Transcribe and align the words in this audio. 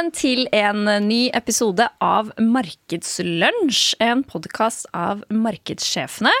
Velkommen 0.00 0.16
til 0.16 0.46
en 0.56 0.86
ny 1.04 1.26
episode 1.36 1.84
av 2.00 2.30
Markedslunsj, 2.40 3.98
en 4.00 4.22
podkast 4.24 4.86
av 4.96 5.20
markedssjefene. 5.28 6.32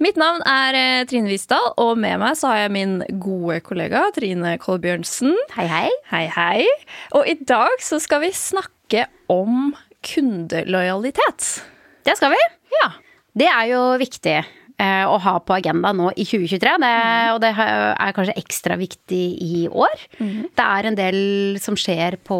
Mitt 0.00 0.16
navn 0.16 0.40
er 0.48 0.78
eh, 0.78 1.02
Trine 1.10 1.28
Visdal, 1.28 1.66
og 1.76 2.00
med 2.00 2.16
meg 2.22 2.38
så 2.40 2.48
har 2.48 2.62
jeg 2.62 2.72
min 2.78 2.96
gode 3.20 3.58
kollega 3.66 4.06
Trine 4.16 4.54
Kolbjørnsen. 4.62 5.36
Hei, 5.52 5.68
hei. 5.68 5.92
Hei, 6.14 6.24
hei. 6.32 6.64
Og 7.12 7.28
i 7.28 7.36
dag 7.44 7.76
så 7.84 8.00
skal 8.00 8.24
vi 8.24 8.32
snakke 8.32 9.04
om 9.28 9.74
kundelojalitet. 10.00 11.50
Det 12.08 12.16
skal 12.16 12.32
vi. 12.32 12.40
Ja. 12.78 12.94
Det 13.36 13.52
er 13.52 13.68
jo 13.74 13.84
viktig 14.00 14.38
å 14.82 15.18
ha 15.22 15.34
på 15.38 15.54
agenda 15.54 15.92
nå 15.94 16.10
i 16.18 16.24
2023, 16.26 16.72
det, 16.82 16.94
og 17.34 17.40
det 17.44 17.50
er 17.54 18.14
kanskje 18.16 18.36
ekstra 18.40 18.78
viktig 18.80 19.22
i 19.44 19.64
år. 19.70 20.06
Det 20.18 20.64
er 20.64 20.88
en 20.88 20.98
del 20.98 21.18
som 21.62 21.78
skjer 21.78 22.18
på 22.26 22.38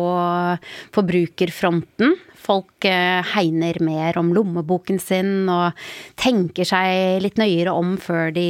forbrukerfronten. 0.97 2.17
Folk 2.45 2.85
eh, 2.89 3.23
hegner 3.35 3.79
mer 3.85 4.19
om 4.21 4.33
lommeboken 4.37 4.99
sin 5.01 5.47
og 5.49 5.79
tenker 6.21 6.69
seg 6.69 7.23
litt 7.25 7.39
nøyere 7.41 7.73
om 7.73 7.95
før 8.01 8.35
de 8.37 8.49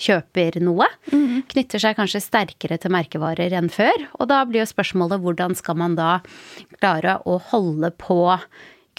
kjøper 0.00 0.58
noe. 0.64 0.88
Knytter 1.50 1.82
seg 1.82 1.96
kanskje 1.98 2.22
sterkere 2.24 2.78
til 2.80 2.92
merkevarer 2.94 3.52
enn 3.56 3.70
før. 3.72 4.06
Og 4.18 4.28
da 4.30 4.42
blir 4.48 4.64
jo 4.64 4.72
spørsmålet 4.72 5.22
hvordan 5.22 5.56
skal 5.58 5.78
man 5.80 5.96
da 5.98 6.18
klare 6.78 7.18
å 7.28 7.38
holde 7.50 7.92
på 8.00 8.20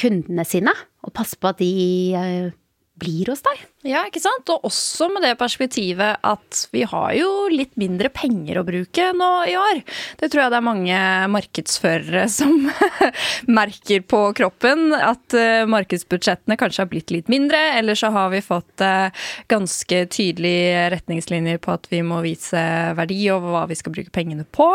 kundene 0.02 0.46
sine, 0.48 0.74
og 1.06 1.14
passe 1.14 1.38
på 1.38 1.50
at 1.52 1.60
de 1.62 1.72
eh, 2.18 2.54
blir 3.02 3.32
hos 3.32 3.42
deg. 3.46 3.64
Ja, 3.88 4.04
ikke 4.06 4.22
sant? 4.22 4.50
Og 4.54 4.68
også 4.68 5.08
med 5.10 5.24
det 5.26 5.34
perspektivet 5.40 6.22
at 6.22 6.60
vi 6.74 6.84
har 6.86 7.14
jo 7.18 7.30
litt 7.50 7.74
mindre 7.82 8.12
penger 8.14 8.60
å 8.62 8.66
bruke 8.68 9.08
nå 9.18 9.30
i 9.50 9.56
år. 9.58 9.82
Det 10.20 10.30
tror 10.30 10.44
jeg 10.44 10.54
det 10.54 10.60
er 10.60 10.68
mange 10.68 11.00
markedsførere 11.34 12.28
som 12.30 12.70
merker 13.60 14.06
på 14.06 14.22
kroppen. 14.38 14.94
At 14.94 15.34
uh, 15.34 15.66
markedsbudsjettene 15.72 16.60
kanskje 16.62 16.84
har 16.84 16.92
blitt 16.92 17.14
litt 17.14 17.32
mindre, 17.32 17.60
eller 17.80 17.98
så 17.98 18.12
har 18.14 18.30
vi 18.36 18.44
fått 18.46 18.86
uh, 18.86 19.10
ganske 19.52 20.04
tydelige 20.14 20.86
retningslinjer 20.94 21.62
på 21.64 21.74
at 21.74 21.90
vi 21.90 22.04
må 22.06 22.22
vise 22.26 22.62
verdi 22.98 23.24
og 23.34 23.50
hva 23.50 23.66
vi 23.72 23.80
skal 23.80 23.98
bruke 23.98 24.14
pengene 24.14 24.46
på. 24.46 24.70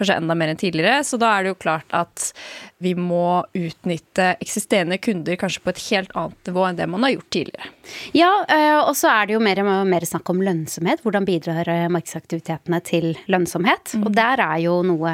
Kanskje 0.00 0.20
enda 0.20 0.36
mer 0.36 0.52
enn 0.52 0.60
tidligere. 0.60 1.00
Så 1.06 1.20
da 1.20 1.32
er 1.32 1.46
det 1.46 1.54
jo 1.54 1.62
klart 1.64 1.96
at 1.96 2.30
vi 2.80 2.92
må 2.96 3.42
utnytte 3.56 4.34
eksisterende 4.40 5.00
kunder 5.00 5.40
kanskje 5.40 5.64
på 5.64 5.72
et 5.72 5.84
helt 5.90 6.16
annet 6.16 6.48
nivå 6.50 6.68
enn 6.68 6.80
det 6.80 6.88
man 6.90 7.08
har 7.08 7.16
gjort 7.16 7.32
tidligere. 7.32 7.69
Ja, 8.16 8.28
og 8.84 8.92
så 8.98 9.10
er 9.10 9.28
det 9.28 9.34
jo 9.34 9.42
mer 9.42 9.60
og 9.62 9.88
mer 9.88 10.04
snakk 10.06 10.30
om 10.32 10.40
lønnsomhet. 10.44 11.02
Hvordan 11.04 11.26
bidrar 11.28 11.68
markedsaktivitetene 11.92 12.80
til 12.86 13.12
lønnsomhet? 13.30 13.94
Og 14.00 14.10
der 14.16 14.42
er 14.44 14.58
jo 14.64 14.76
noe 14.86 15.12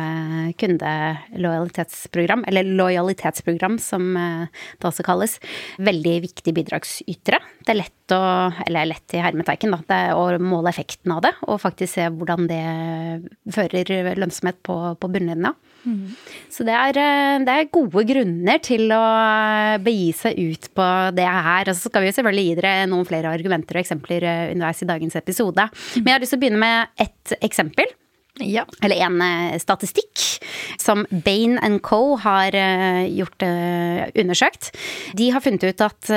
kundelojalitetsprogram, 0.60 2.44
eller 2.50 2.68
lojalitetsprogram 2.78 3.78
som 3.82 4.12
det 4.16 4.88
også 4.88 5.06
kalles, 5.06 5.38
veldig 5.82 6.16
viktige 6.26 6.56
bidragsytere. 6.56 7.40
Det 7.66 7.74
er 7.74 7.80
lett 7.80 8.14
å, 8.14 8.20
eller 8.66 8.90
lett 8.92 9.16
i 9.16 9.22
hermeteiken, 9.22 9.74
da, 9.74 9.82
det 9.90 10.02
å 10.16 10.26
måle 10.42 10.70
effekten 10.70 11.16
av 11.16 11.24
det, 11.26 11.34
og 11.46 11.62
faktisk 11.62 11.96
se 11.96 12.08
hvordan 12.12 12.46
det 12.50 12.62
fører 13.54 14.14
lønnsomhet 14.18 14.60
på, 14.66 14.76
på 15.00 15.10
bunnlinja. 15.12 15.54
Mm. 15.86 16.14
Så 16.50 16.66
det 16.66 16.74
er, 16.74 16.98
det 17.46 17.52
er, 17.52 17.68
gode 17.72 18.02
grunner 18.08 18.62
til 18.64 18.90
å 18.94 19.02
begi 19.82 20.08
seg 20.16 20.40
ut 20.40 20.70
på 20.76 20.88
det 21.16 21.26
her. 21.26 21.70
Og 21.70 21.78
så 21.78 21.90
skal 21.90 22.04
vi 22.04 22.10
jo 22.10 22.16
selvfølgelig 22.18 22.46
gi 22.48 22.56
dere 22.60 22.88
noen 22.90 23.08
flere 23.08 23.32
argumenter 23.32 23.78
og 23.78 23.84
eksempler 23.84 24.26
underveis 24.54 24.82
i 24.82 24.90
dagens 24.90 25.18
episode. 25.20 25.68
Men 26.00 26.10
jeg 26.10 26.16
har 26.16 26.24
lyst 26.24 26.34
til 26.34 26.40
å 26.40 26.44
begynne 26.44 26.62
med 26.62 27.06
ett 27.06 27.38
eksempel. 27.40 27.94
Ja. 28.44 28.66
Eller 28.84 29.00
en 29.06 29.22
statistikk 29.62 30.20
som 30.82 31.06
Bain 31.24 31.56
Co. 31.86 32.18
har 32.20 32.52
gjort 33.08 33.46
undersøkt. 33.46 34.74
De 35.16 35.30
har 35.32 35.44
funnet 35.44 35.64
ut 35.64 35.86
at 35.86 36.10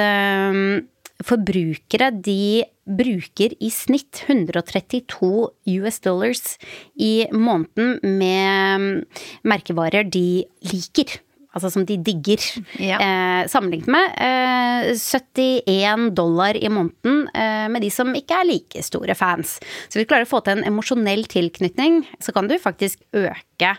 forbrukere 1.25 2.11
de 2.15 2.65
bruker 2.89 3.53
i 3.59 3.69
snitt 3.73 4.23
132 4.27 5.31
US 5.79 5.99
dollars 6.05 6.57
i 6.95 7.27
måneden 7.31 7.99
med 8.03 9.03
merkevarer 9.43 10.07
de 10.07 10.45
liker. 10.71 11.19
Altså 11.59 11.73
som 11.75 11.85
de 11.87 11.97
digger. 11.99 12.39
Ja. 12.79 12.99
Eh, 13.03 13.43
sammenlignet 13.51 13.91
med 13.91 14.13
eh, 14.23 14.93
71 14.95 16.09
dollar 16.15 16.55
i 16.55 16.69
måneden 16.71 17.25
eh, 17.35 17.67
med 17.71 17.83
de 17.83 17.91
som 17.91 18.13
ikke 18.15 18.37
er 18.39 18.47
like 18.47 18.83
store 18.85 19.15
fans. 19.19 19.57
Så 19.59 19.99
hvis 19.99 20.07
du 20.07 20.11
klarer 20.11 20.27
å 20.27 20.31
få 20.31 20.39
til 20.45 20.57
en 20.57 20.67
emosjonell 20.71 21.25
tilknytning, 21.29 22.05
så 22.23 22.31
kan 22.35 22.47
du 22.47 22.55
faktisk 22.61 23.03
øke 23.11 23.73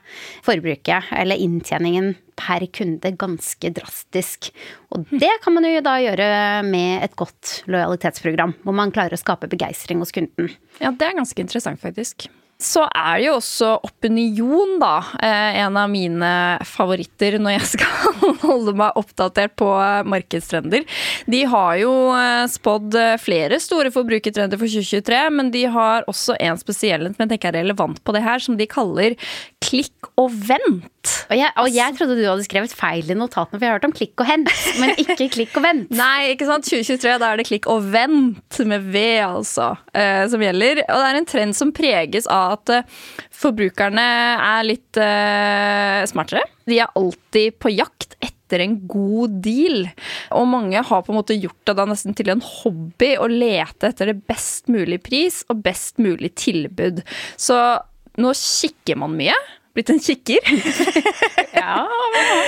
forbruket, 0.45 1.09
eller 1.17 1.41
inntjeningen 1.41 2.13
per 2.41 2.67
kunde, 2.73 3.15
ganske 3.21 3.73
drastisk. 3.77 4.51
Og 4.93 5.09
det 5.09 5.33
kan 5.45 5.57
man 5.57 5.65
jo 5.69 5.81
da 5.85 5.97
gjøre 6.03 6.29
med 6.69 7.07
et 7.07 7.17
godt 7.17 7.63
lojalitetsprogram, 7.71 8.59
hvor 8.65 8.77
man 8.77 8.93
klarer 8.93 9.17
å 9.17 9.21
skape 9.21 9.49
begeistring 9.53 10.05
hos 10.05 10.13
kunden. 10.17 10.53
Ja, 10.83 10.93
det 10.93 11.09
er 11.09 11.17
ganske 11.17 11.49
interessant, 11.49 11.81
faktisk. 11.81 12.29
Så 12.61 12.85
er 12.87 13.19
det 13.19 13.27
jo 13.27 13.37
også 13.39 13.71
Opinion, 13.87 14.77
da. 14.81 14.95
En 15.25 15.79
av 15.81 15.89
mine 15.93 16.31
favoritter 16.69 17.39
når 17.41 17.57
jeg 17.57 17.69
skal 17.75 18.21
holde 18.45 18.75
meg 18.77 18.99
oppdatert 19.01 19.57
på 19.61 19.69
markedstrender. 20.11 20.85
De 21.31 21.43
har 21.49 21.79
jo 21.81 21.95
spådd 22.53 22.97
flere 23.23 23.61
store 23.63 23.93
forbrukertrender 23.95 24.61
for 24.61 24.69
2023, 24.69 25.23
men 25.37 25.53
de 25.55 25.65
har 25.73 26.07
også 26.11 26.37
en 26.41 26.61
spesiell 26.61 27.09
som 27.11 27.25
jeg 27.25 27.33
tenker 27.35 27.51
er 27.51 27.63
relevant 27.63 28.01
på 28.05 28.15
det 28.17 28.25
her, 28.25 28.43
som 28.43 28.59
de 28.61 28.69
kaller 28.71 29.17
klikk 29.65 30.11
og 30.21 30.33
vent. 30.49 31.13
Og 31.31 31.37
jeg, 31.39 31.53
og 31.63 31.69
jeg 31.73 31.97
trodde 31.97 32.17
du 32.19 32.25
hadde 32.27 32.45
skrevet 32.45 32.75
feil 32.77 33.09
i 33.09 33.17
notatene, 33.17 33.57
for 33.57 33.65
jeg 33.65 33.73
har 33.73 33.79
hørt 33.79 33.89
om 33.89 33.95
klikk 33.97 34.21
og 34.21 34.29
hent, 34.29 34.51
men 34.81 34.93
ikke 35.01 35.29
klikk 35.37 35.57
og 35.57 35.65
vent. 35.65 35.93
Nei, 35.97 36.33
ikke 36.35 36.49
sant. 36.49 36.69
2023, 36.69 37.15
da 37.23 37.31
er 37.31 37.41
det 37.41 37.47
klikk 37.49 37.69
og 37.73 37.89
vent, 37.95 38.61
med 38.71 38.91
V 38.93 39.03
altså, 39.25 39.71
som 40.29 40.43
gjelder. 40.45 40.83
Og 40.85 41.01
det 41.01 41.07
er 41.09 41.19
en 41.21 41.29
trend 41.29 41.57
som 41.57 41.73
preges 41.75 42.29
av 42.31 42.50
at 42.51 42.73
forbrukerne 43.35 44.07
er 44.37 44.67
litt 44.67 45.01
uh, 45.01 46.03
smartere. 46.11 46.45
De 46.69 46.79
er 46.81 46.93
alltid 46.99 47.59
på 47.63 47.73
jakt 47.73 48.17
etter 48.21 48.65
en 48.65 48.77
god 48.91 49.39
deal. 49.45 49.85
Og 50.37 50.49
mange 50.51 50.83
har 50.83 51.05
på 51.07 51.13
en 51.13 51.21
måte 51.21 51.39
gjort 51.39 51.61
det 51.69 51.77
da 51.79 51.87
nesten 51.89 52.17
til 52.19 52.33
en 52.33 52.43
hobby 52.45 53.15
å 53.19 53.29
lete 53.31 53.93
etter 53.93 54.13
det 54.13 54.21
best 54.31 54.71
mulig 54.73 55.01
pris 55.07 55.43
og 55.49 55.63
best 55.67 56.03
mulig 56.03 56.35
tilbud. 56.41 57.03
Så 57.39 57.57
nå 58.21 58.35
kikker 58.37 58.99
man 59.01 59.17
mye. 59.19 59.37
Blitt 59.75 59.93
en 59.93 60.01
kikker. 60.03 60.43
ja, 61.61 61.85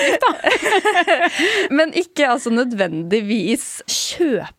litt 0.03 0.25
da. 0.25 0.33
men 1.79 1.95
ikke 1.99 2.33
altså 2.35 2.51
nødvendigvis 2.55 3.69
kjøpe 3.87 4.51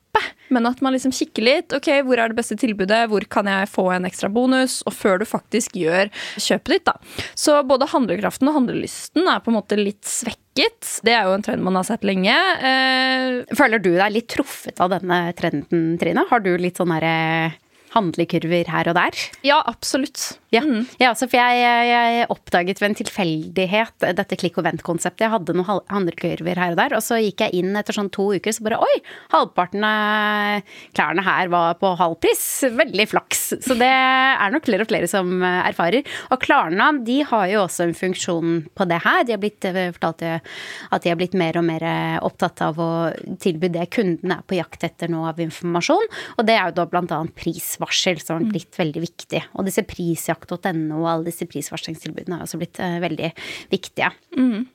men 0.54 0.68
at 0.70 0.82
man 0.86 0.94
liksom 0.96 1.14
kikker 1.16 1.46
litt. 1.46 1.74
Ok, 1.76 1.90
hvor 2.06 2.20
er 2.22 2.32
det 2.32 2.38
beste 2.38 2.58
tilbudet? 2.62 3.04
Hvor 3.12 3.26
kan 3.34 3.50
jeg 3.50 3.70
få 3.72 3.88
en 3.96 4.08
ekstra 4.10 4.30
bonus? 4.34 4.80
Og 4.88 4.96
før 4.96 5.22
du 5.22 5.26
faktisk 5.30 5.76
gjør 5.80 6.12
kjøpet 6.38 6.76
ditt, 6.76 6.86
da. 6.90 6.96
Så 7.38 7.58
både 7.68 7.90
handlekraften 7.92 8.50
og 8.52 8.58
handlelysten 8.62 9.28
er 9.28 9.42
på 9.44 9.52
en 9.54 9.58
måte 9.60 9.80
litt 9.80 10.04
svekket. 10.08 10.92
Det 11.06 11.16
er 11.18 11.26
jo 11.28 11.34
en 11.38 11.44
trend 11.46 11.66
man 11.66 11.80
har 11.80 11.88
sett 11.90 12.06
lenge. 12.08 12.34
Eh, 12.70 13.42
Føler 13.58 13.82
du 13.82 13.92
deg 13.98 14.14
litt 14.14 14.30
truffet 14.34 14.80
av 14.84 14.94
denne 14.94 15.26
trenden, 15.38 15.94
Trine? 16.02 16.28
Har 16.30 16.44
du 16.46 16.52
litt 16.62 16.78
sånn 16.80 16.94
derre 16.94 17.18
handlekurver 17.94 18.70
her 18.74 18.90
og 18.92 18.98
der? 18.98 19.20
Ja, 19.46 19.60
absolutt. 19.70 20.38
Ja, 20.54 20.62
mm. 20.66 20.86
ja 21.02 21.12
altså, 21.12 21.28
for 21.30 21.40
jeg, 21.40 21.90
jeg, 21.90 22.26
oppdaget 22.34 22.82
ved 22.82 22.92
en 22.92 22.98
tilfeldighet 23.00 24.08
dette 24.18 24.38
klikk 24.40 24.60
og 24.62 24.68
vent-konseptet. 24.68 25.26
Jeg 25.26 25.34
hadde 25.34 25.56
noen 25.58 25.82
handlekurver 25.92 26.62
her 26.62 26.76
og 26.76 26.80
der, 26.82 26.96
og 26.98 27.04
så 27.06 27.20
gikk 27.22 27.46
jeg 27.46 27.62
inn 27.62 27.78
etter 27.80 27.96
sånn 27.96 28.12
to 28.14 28.30
uker, 28.36 28.54
så 28.54 28.66
bare 28.66 28.82
oi, 28.84 28.98
halvparten 29.34 29.86
av 29.88 30.74
klærne 30.98 31.26
her 31.26 31.52
var 31.54 31.78
på 31.82 31.94
halv 32.00 32.20
pris. 32.24 32.44
Veldig 32.74 33.08
flaks. 33.10 33.46
Så 33.66 33.78
det 33.80 33.90
er 33.90 34.54
nok 34.54 34.68
flere 34.68 34.86
og 34.86 34.92
flere 34.92 35.10
som 35.10 35.42
erfarer. 35.44 36.06
Og 36.34 36.42
Klarna 36.44 36.92
de 37.06 37.22
har 37.30 37.48
jo 37.52 37.64
også 37.64 37.88
en 37.88 37.98
funksjon 37.98 38.60
på 38.76 38.90
det 38.90 39.02
her. 39.06 39.24
De 39.26 39.36
har 39.36 39.42
blitt 39.42 39.66
fortalt 39.98 40.24
at 40.24 41.04
de 41.04 41.12
har 41.12 41.20
blitt 41.20 41.38
mer 41.38 41.58
og 41.60 41.66
mer 41.68 41.86
opptatt 42.24 42.62
av 42.66 42.80
å 42.82 42.92
tilby 43.42 43.72
det 43.74 43.90
kundene 43.94 44.40
er 44.40 44.48
på 44.48 44.58
jakt 44.58 44.86
etter 44.86 45.12
nå 45.12 45.24
av 45.28 45.42
informasjon, 45.42 46.06
og 46.38 46.46
det 46.48 46.56
er 46.56 46.70
jo 46.70 46.78
da 46.78 46.86
blant 46.90 47.12
annet 47.16 47.36
prisvarsel 47.38 47.83
varsel 47.84 48.22
som 48.24 48.40
har 48.40 48.50
blitt 48.50 48.80
veldig 48.80 49.04
viktig. 49.04 49.44
Og 49.58 49.68
disse 49.68 49.86
prisjakt.no 49.88 51.02
og 51.02 51.10
alle 51.10 51.28
disse 51.30 51.48
prisvarslingstilbudene 51.50 52.40
har 52.40 52.48
også 52.48 52.62
blitt 52.62 52.82
uh, 52.82 52.98
veldig 53.04 53.34
viktige. 53.74 54.10
Mm. 54.40 54.66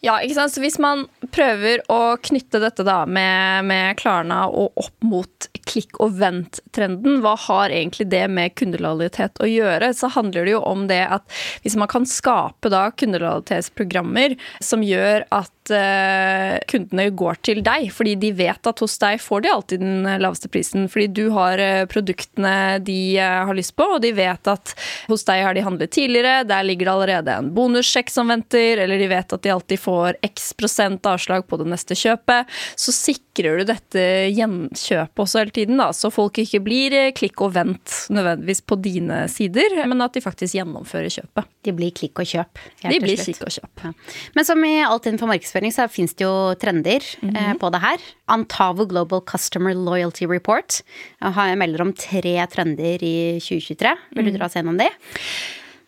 Ja, 0.00 0.14
ikke 0.24 0.38
sant? 0.38 0.54
Så 0.54 0.62
hvis 0.62 0.78
man 0.80 1.04
prøver 1.34 1.82
å 1.92 2.16
knytte 2.24 2.60
dette 2.62 2.84
da 2.88 3.02
med, 3.04 3.66
med 3.68 3.98
Klarna 4.00 4.46
og 4.48 4.78
opp 4.80 5.04
mot 5.04 5.48
klikk 5.68 6.00
og 6.00 6.16
vent-trenden, 6.22 7.18
hva 7.20 7.34
har 7.44 7.74
egentlig 7.74 8.08
det 8.08 8.24
med 8.32 8.54
kundelojalitet 8.56 9.42
å 9.44 9.48
gjøre? 9.50 9.92
Så 9.96 10.08
handler 10.16 10.48
det 10.48 10.54
jo 10.54 10.62
om 10.64 10.86
det 10.88 11.02
at 11.04 11.26
hvis 11.66 11.76
man 11.80 11.90
kan 11.92 12.08
skape 12.08 12.72
da 12.72 12.86
kundelojalitetsprogrammer 12.96 14.38
som 14.64 14.84
gjør 14.86 15.28
at 15.36 15.52
uh, 15.72 16.58
kundene 16.70 17.08
går 17.16 17.40
til 17.46 17.62
deg, 17.66 17.88
fordi 17.94 18.16
de 18.20 18.32
vet 18.36 18.70
at 18.70 18.82
hos 18.82 18.96
deg 19.02 19.20
får 19.22 19.44
de 19.44 19.52
alltid 19.52 19.82
den 19.82 20.08
laveste 20.22 20.50
prisen. 20.52 20.88
Fordi 20.90 21.08
du 21.20 21.24
har 21.34 21.60
uh, 21.60 21.84
produktene 21.90 22.78
de 22.84 23.00
har 23.20 23.54
lyst 23.56 23.76
på, 23.78 23.86
og 23.96 24.02
de 24.04 24.12
vet 24.16 24.50
at 24.50 24.74
hos 25.10 25.24
deg 25.28 25.44
har 25.46 25.56
de 25.56 25.64
handlet 25.64 25.92
tidligere, 25.94 26.44
der 26.48 26.66
ligger 26.66 26.88
det 26.88 26.94
allerede 26.94 27.36
en 27.36 27.52
bonussjekk 27.54 28.12
som 28.12 28.30
venter, 28.32 28.82
eller 28.84 29.00
de 29.00 29.10
vet 29.10 29.36
at 29.36 29.44
de 29.44 29.52
alltid 29.54 29.82
får 29.82 30.18
x 30.26 30.52
prosent 30.58 31.06
avslag 31.08 31.46
på 31.48 31.60
det 31.60 31.68
neste 31.70 31.96
kjøpet. 31.98 32.50
Så 32.78 32.94
sikrer 32.94 33.60
du 33.60 33.68
dette 33.68 34.06
gjenkjøpet 34.34 35.24
også 35.24 35.42
hele 35.42 35.54
tiden, 35.54 35.80
da, 35.80 35.90
så 35.96 36.10
folk 36.12 36.40
ikke 36.42 36.62
blir 36.64 36.96
klikk 37.16 37.42
og 37.44 37.54
vent 37.56 37.96
nødvendigvis 38.12 38.64
på 38.66 38.78
dine 38.82 39.22
sider, 39.32 39.82
men 39.90 40.02
at 40.04 40.16
de 40.16 40.24
faktisk 40.24 40.56
gjennomfører 40.58 41.12
kjøpet. 41.12 41.48
De 41.66 41.74
blir 41.76 41.92
klikk 41.92 42.22
og 42.22 42.28
kjøp. 42.28 42.60
De 42.80 43.00
blir 43.02 43.20
klikk 43.20 43.42
og 43.44 43.52
kjøp. 43.52 43.84
Ja. 43.84 43.92
Men 44.36 44.46
som 44.48 44.64
i 44.64 44.78
alt 44.80 45.04
innenfor 45.04 45.28
markedsføring 45.28 45.59
markedsføring 45.60 45.74
så 45.74 45.88
fins 45.88 46.14
det 46.16 46.24
jo 46.24 46.54
trender 46.56 47.00
mm 47.22 47.30
-hmm. 47.34 47.58
på 47.58 47.70
det 47.70 47.80
her. 47.80 47.98
Antavo 48.28 48.86
Global 48.86 49.20
Customer 49.20 49.74
Loyalty 49.74 50.24
Report 50.24 50.82
jeg 51.20 51.58
melder 51.58 51.82
om 51.82 51.92
tre 51.92 52.46
trender 52.46 52.98
i 53.02 53.38
2023. 53.40 53.96
Vil 54.14 54.24
du 54.24 54.30
mm. 54.30 54.38
dra 54.38 54.46
oss 54.46 54.54
gjennom 54.54 54.78
de? 54.78 54.88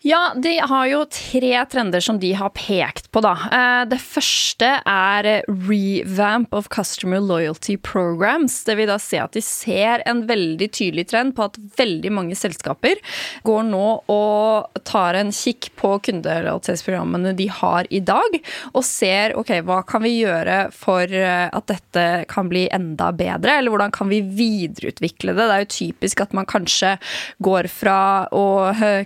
Ja, 0.05 0.33
de 0.37 0.57
har 0.59 0.87
jo 0.91 1.05
tre 1.07 1.65
trender 1.71 2.03
som 2.03 2.17
de 2.19 2.33
har 2.35 2.51
pekt 2.51 3.07
på, 3.15 3.21
da. 3.23 3.37
Eh, 3.55 3.83
det 3.87 4.01
første 4.03 4.67
er 4.83 5.29
revamp 5.47 6.51
of 6.51 6.67
customer 6.75 7.23
loyalty 7.23 7.77
programs. 7.79 8.57
Det 8.67 8.75
vil 8.81 8.91
da 8.91 8.97
si 8.99 9.21
at 9.23 9.37
de 9.37 9.43
ser 9.47 10.03
en 10.11 10.25
veldig 10.27 10.69
tydelig 10.75 11.05
trend 11.13 11.37
på 11.37 11.47
at 11.47 11.59
veldig 11.79 12.11
mange 12.19 12.35
selskaper 12.35 12.99
går 13.47 13.69
nå 13.69 13.85
og 14.11 14.81
tar 14.83 15.21
en 15.21 15.31
kikk 15.31 15.71
på 15.79 15.93
kundelojalitetsprogrammene 16.09 17.37
de 17.39 17.47
har 17.61 17.87
i 17.95 18.03
dag, 18.03 18.41
og 18.75 18.83
ser 18.83 19.37
ok, 19.39 19.55
hva 19.63 19.85
kan 19.87 20.03
vi 20.03 20.17
gjøre 20.17 20.59
for 20.75 21.07
eh, 21.07 21.47
at 21.47 21.71
dette 21.71 22.09
kan 22.33 22.51
bli 22.51 22.65
enda 22.75 23.13
bedre, 23.15 23.61
eller 23.61 23.71
hvordan 23.71 23.95
kan 23.95 24.11
vi 24.11 24.19
videreutvikle 24.27 25.39
det. 25.39 25.47
Det 25.47 25.61
er 25.61 25.65
jo 25.69 25.73
typisk 25.79 26.27
at 26.27 26.35
man 26.35 26.51
kanskje 26.51 26.97
går 27.39 27.71
fra 27.71 28.03
å 28.35 28.45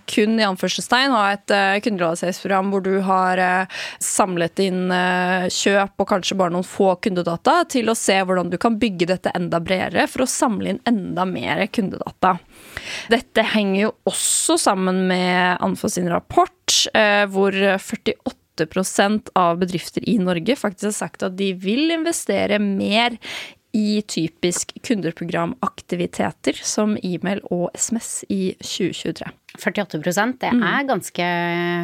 kun 0.09 0.41
i 0.41 0.49
anførselstegn 0.49 0.86
Stein 0.87 1.15
ha 1.15 1.25
et 1.35 1.53
uh, 1.55 1.79
kunderealiseringsprogram 1.83 2.71
hvor 2.71 2.85
du 2.85 2.95
har 3.07 3.41
uh, 3.43 3.83
samlet 4.03 4.63
inn 4.63 4.93
uh, 4.93 5.49
kjøp 5.51 6.03
og 6.05 6.11
kanskje 6.13 6.39
bare 6.39 6.55
noen 6.55 6.67
få 6.67 6.93
kundedata, 7.03 7.59
til 7.73 7.91
å 7.91 7.97
se 7.99 8.19
hvordan 8.23 8.53
du 8.53 8.59
kan 8.63 8.79
bygge 8.81 9.11
dette 9.11 9.33
enda 9.37 9.61
bredere 9.63 10.07
for 10.11 10.25
å 10.25 10.31
samle 10.31 10.75
inn 10.75 10.83
enda 10.89 11.27
mer 11.29 11.65
kundedata. 11.75 12.37
Dette 13.13 13.47
henger 13.55 13.81
jo 13.87 13.95
også 14.09 14.59
sammen 14.61 15.07
med 15.11 15.63
Anfa 15.65 15.91
sin 15.91 16.09
rapport, 16.13 16.53
hvor 17.33 17.55
48% 17.55 19.33
av 19.39 19.59
bedrifter 19.61 20.07
i 20.09 20.17
Norge 20.23 20.57
faktisk 20.59 20.91
har 20.91 20.97
sagt 20.97 21.27
at 21.27 21.37
de 21.39 21.53
vil 21.63 21.93
investere 21.95 22.61
mer 22.63 23.19
i 23.77 24.03
typisk 24.09 24.73
kundeprogramaktiviteter 24.87 26.57
som 26.65 26.97
e-mail 27.05 27.43
og 27.53 27.69
SMS 27.77 28.23
i 28.33 28.55
2023. 28.63 29.29
48% 29.57 30.37
det 30.41 30.51
mm. 30.53 30.63
er 30.69 30.87
ganske 30.89 31.27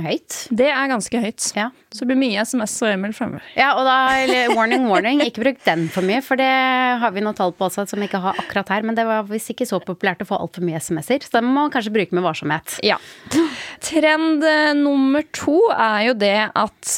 høyt. 0.06 0.38
Det 0.52 0.68
er 0.72 0.90
ganske 0.90 1.20
høyt. 1.22 1.46
Ja. 1.56 1.68
Så 1.92 2.04
det 2.04 2.10
blir 2.10 2.20
mye 2.20 2.44
SMS 2.44 2.74
og 2.84 2.92
e-mail 2.92 3.14
fremover. 3.16 3.46
Ja, 3.56 3.70
og 3.78 3.86
da, 3.88 3.96
eller 4.24 4.52
warning, 4.56 4.84
warning, 4.90 5.22
ikke 5.24 5.44
bruk 5.44 5.62
den 5.66 5.86
for 5.92 6.04
mye, 6.06 6.20
for 6.24 6.40
det 6.40 6.50
har 7.02 7.14
vi 7.14 7.24
noe 7.24 7.36
tall 7.38 7.54
på 7.56 7.68
også 7.68 7.86
som 7.90 8.02
vi 8.02 8.08
ikke 8.10 8.22
har 8.24 8.40
akkurat 8.42 8.74
her. 8.74 8.86
Men 8.88 8.98
det 8.98 9.06
var 9.08 9.28
visst 9.30 9.52
ikke 9.52 9.68
så 9.68 9.80
populært 9.84 10.24
å 10.24 10.28
få 10.28 10.40
altfor 10.40 10.66
mye 10.66 10.80
SMS-er, 10.82 11.24
så 11.24 11.38
det 11.38 11.44
må 11.46 11.54
man 11.62 11.72
kanskje 11.74 11.94
bruke 11.94 12.16
med 12.16 12.26
varsomhet. 12.26 12.78
Ja. 12.86 13.00
Trend 13.84 14.44
eh, 14.48 14.72
nummer 14.78 15.26
to 15.36 15.58
er 15.72 16.08
jo 16.10 16.16
det 16.20 16.38
at 16.48 16.94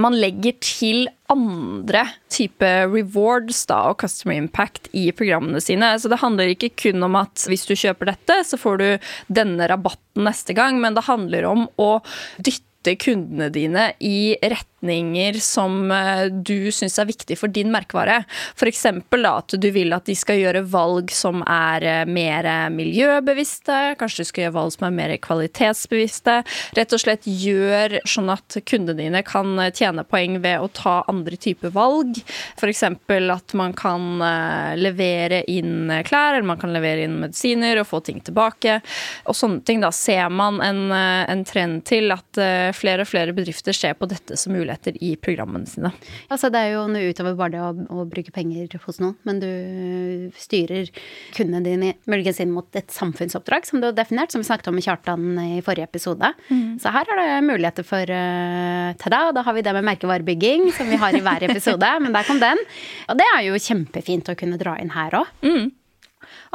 man 0.00 0.16
legger 0.20 0.56
til 0.60 1.06
andre 1.32 2.02
type 2.32 2.68
rewards 2.92 3.62
da, 3.68 3.78
og 3.90 4.00
customer 4.02 4.36
impact 4.36 4.90
i 4.96 5.08
programmene 5.16 5.62
sine. 5.64 5.94
Så 5.98 6.10
det 6.12 6.20
handler 6.20 6.52
ikke 6.52 6.74
kun 6.76 7.02
om 7.06 7.16
at 7.18 7.46
hvis 7.48 7.64
du 7.68 7.74
kjøper 7.74 8.12
dette, 8.12 8.38
så 8.44 8.60
får 8.60 8.82
du 8.82 8.88
denne 9.32 9.68
rabatten 9.72 10.26
neste 10.28 10.56
gang, 10.56 10.80
men 10.82 10.96
det 10.96 11.06
handler 11.08 11.48
om 11.48 11.66
å 11.80 11.90
dytte 12.36 12.96
kundene 13.02 13.48
dine 13.50 13.90
i 14.04 14.36
retninger 14.82 15.32
som 15.32 15.90
eh, 15.90 16.26
du 16.30 16.70
syns 16.72 16.98
er 16.98 17.06
viktig 17.06 17.38
for 17.38 17.48
din 17.48 17.70
merkevare. 17.72 18.24
F.eks. 18.56 18.86
at 18.86 19.54
du 19.58 19.70
vil 19.70 19.92
at 19.92 20.06
de 20.06 20.14
skal 20.14 20.38
gjøre 20.38 20.62
valg 20.62 21.10
som 21.10 21.42
er 21.46 21.82
eh, 21.82 22.04
mer 22.06 22.70
miljøbevisste. 22.70 23.96
Kanskje 23.98 24.22
du 24.22 24.28
skal 24.28 24.44
gjøre 24.44 24.56
valg 24.56 24.72
som 24.72 24.86
er 24.86 24.96
mer 24.96 25.16
kvalitetsbevisste. 25.16 26.42
Rett 26.76 26.92
og 26.92 27.00
slett 27.00 27.26
gjør 27.26 28.00
sånn 28.06 28.30
at 28.30 28.58
kundene 28.64 28.96
dine 29.00 29.22
kan 29.26 29.56
tjene 29.74 30.04
poeng 30.04 30.40
ved 30.42 30.60
å 30.60 30.68
ta 30.68 31.02
andre 31.08 31.36
typer 31.36 31.70
valg. 31.70 32.20
F.eks. 32.56 32.82
at 32.82 33.56
man 33.56 33.72
kan 33.76 34.22
eh, 34.22 34.76
levere 34.76 35.42
inn 35.48 35.90
klær, 36.06 36.36
eller 36.36 36.46
man 36.46 36.60
kan 36.60 36.74
levere 36.74 37.06
inn 37.06 37.18
medisiner 37.20 37.80
og 37.80 37.88
få 37.88 38.02
ting 38.04 38.20
tilbake. 38.20 38.80
Og 39.26 39.36
sånne 39.36 39.64
ting. 39.66 39.80
Da 39.80 39.92
ser 39.92 40.28
man 40.30 40.60
en, 40.64 40.90
en 40.92 41.44
trend 41.46 41.84
til 41.88 42.12
at 42.14 42.38
flere 42.76 43.04
og 43.04 43.08
flere 43.08 43.34
bedrifter 43.36 43.76
ser 43.76 43.96
på 43.98 44.08
dette 44.08 44.36
som 44.38 44.56
muligheter 44.76 45.02
i 45.02 45.16
programmene 45.16 45.66
sine. 45.66 45.92
Altså, 46.28 46.50
det 46.50 46.60
er 46.60 46.74
jo 46.74 46.86
noe 46.88 47.10
utover 47.10 47.36
bare 47.36 47.54
det 47.54 47.62
å, 47.62 48.00
å, 48.00 48.04
bruke 48.06 48.32
penger 48.32 48.68
hos 48.84 49.00
noen, 49.00 49.16
men 49.24 49.40
du 49.40 50.30
styrer 50.38 50.90
kundene 51.34 51.64
dine 51.64 51.94
muligens 52.06 52.40
inn 52.40 52.52
mot 52.52 52.66
et 52.76 52.90
samfunnsoppdrag, 52.90 53.66
som 53.66 53.80
du 53.80 53.88
har 53.88 53.96
definert, 53.96 54.32
som 54.32 54.40
vi 54.40 54.48
snakket 54.48 54.68
om 54.68 54.76
med 54.76 54.86
Kjartan 54.86 55.38
i 55.40 55.62
forrige 55.62 55.88
episode. 55.88 56.32
Mm. 56.50 56.78
Så 56.82 56.92
her 56.92 57.06
er 57.12 57.22
det 57.22 57.46
muligheter 57.46 57.86
for 57.86 58.02
uh, 58.02 58.92
tada, 59.00 59.32
da 59.32 59.46
har 59.46 59.56
vi 59.56 59.64
det 59.64 59.74
med 59.76 59.88
merkevarebygging, 59.90 60.70
som 60.76 60.90
vi 60.90 61.00
har 61.00 61.16
i 61.16 61.24
hver 61.24 61.48
episode, 61.48 61.96
men 62.02 62.14
der 62.14 62.28
kom 62.28 62.42
den. 62.42 62.62
Og 63.10 63.18
det 63.18 63.26
er 63.34 63.48
jo 63.48 63.58
kjempefint 63.60 64.30
å 64.30 64.38
kunne 64.38 64.60
dra 64.60 64.76
inn 64.80 64.94
her 64.94 65.20
òg. 65.22 65.34
Mm. 65.46 65.74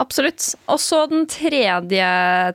Absolutt. 0.02 0.54
Og 0.72 0.80
så 0.82 1.04
den 1.12 1.28
tredje 1.30 2.08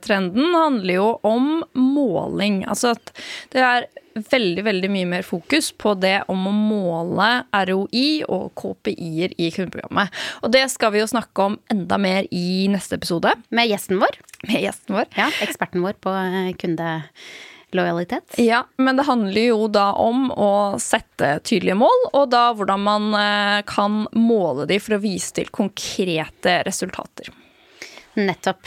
trenden 0.03 0.55
handler 0.55 0.93
jo 0.97 1.07
om 1.27 1.61
måling. 1.77 2.63
Altså 2.67 2.93
at 2.97 3.13
det 3.53 3.63
er 3.63 3.87
veldig 4.21 4.63
veldig 4.67 4.91
mye 4.93 5.09
mer 5.09 5.27
fokus 5.27 5.71
på 5.77 5.93
det 5.99 6.21
om 6.31 6.47
å 6.49 6.53
måle 6.55 7.29
ROI 7.69 8.23
og 8.27 8.49
KPI-er 8.59 9.35
i 9.37 9.51
kundeprogrammet. 9.55 10.13
Og 10.43 10.53
det 10.55 10.65
skal 10.73 10.93
vi 10.95 11.03
jo 11.03 11.09
snakke 11.09 11.49
om 11.49 11.59
enda 11.73 11.99
mer 12.01 12.29
i 12.31 12.67
neste 12.71 12.99
episode. 12.99 13.33
Med 13.49 13.69
gjesten 13.71 14.01
vår. 14.01 14.17
Med 14.47 14.63
gjesten 14.65 14.97
vår. 14.97 15.11
Ja, 15.17 15.29
eksperten 15.45 15.85
vår 15.85 15.99
på 16.01 16.13
kundelojalitet. 16.13 16.57
kunde 16.57 16.89
lojalitet. 17.71 18.39
Ja, 18.39 18.67
men 18.77 18.97
det 18.97 19.03
handler 19.03 19.41
jo 19.41 19.67
da 19.67 19.91
om 19.99 20.29
å 20.31 20.79
sette 20.81 21.37
tydelige 21.43 21.77
mål, 21.79 22.05
og 22.13 22.29
da 22.31 22.49
hvordan 22.55 22.83
man 22.83 23.09
eh, 23.17 23.61
kan 23.67 24.05
måle 24.15 24.67
de 24.69 24.79
for 24.83 24.97
å 24.97 25.01
vise 25.03 25.33
til 25.35 25.51
konkrete 25.53 26.61
resultater. 26.67 27.31
Nettopp. 28.17 28.63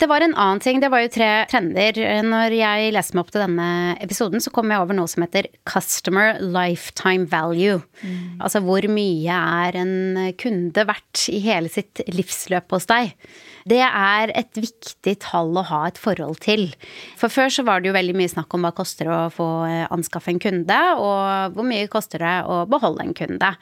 Det 0.00 0.08
var 0.10 0.24
en 0.24 0.34
annen 0.34 0.60
ting, 0.62 0.80
det 0.82 0.90
var 0.90 1.04
jo 1.04 1.12
tre 1.14 1.30
trender. 1.50 1.98
Når 2.26 2.56
jeg 2.56 2.92
leste 2.96 3.14
meg 3.14 3.24
opp 3.24 3.32
til 3.34 3.44
denne 3.44 3.68
episoden, 4.02 4.42
så 4.42 4.52
kom 4.54 4.72
jeg 4.72 4.82
over 4.82 4.96
noe 4.98 5.10
som 5.10 5.24
heter 5.24 5.48
customer 5.68 6.40
lifetime 6.42 7.28
value. 7.30 7.80
Mm. 8.02 8.40
Altså 8.42 8.62
hvor 8.64 8.86
mye 8.90 9.40
er 9.64 9.78
en 9.80 9.96
kunde 10.40 10.86
verdt 10.88 11.28
i 11.32 11.40
hele 11.44 11.70
sitt 11.72 12.02
livsløp 12.10 12.74
hos 12.74 12.90
deg? 12.90 13.14
Det 13.64 13.80
er 13.80 14.28
et 14.36 14.58
viktig 14.60 15.14
tall 15.24 15.54
å 15.56 15.64
ha 15.70 15.80
et 15.88 16.00
forhold 16.00 16.36
til. 16.44 16.66
For 17.16 17.32
før 17.32 17.52
så 17.52 17.64
var 17.64 17.80
det 17.80 17.88
jo 17.88 17.96
veldig 17.96 18.16
mye 18.18 18.32
snakk 18.32 18.52
om 18.56 18.66
hva 18.66 18.74
koster 18.76 19.08
det 19.08 19.14
å 19.16 19.30
få 19.32 19.46
eh, 19.68 19.86
anskaffe 19.94 20.34
en 20.34 20.40
kunde, 20.42 20.80
og 21.00 21.56
hvor 21.56 21.68
mye 21.68 21.88
koster 21.92 22.20
det 22.20 22.34
å 22.44 22.64
beholde 22.68 23.06
en 23.06 23.16
kunde. 23.16 23.54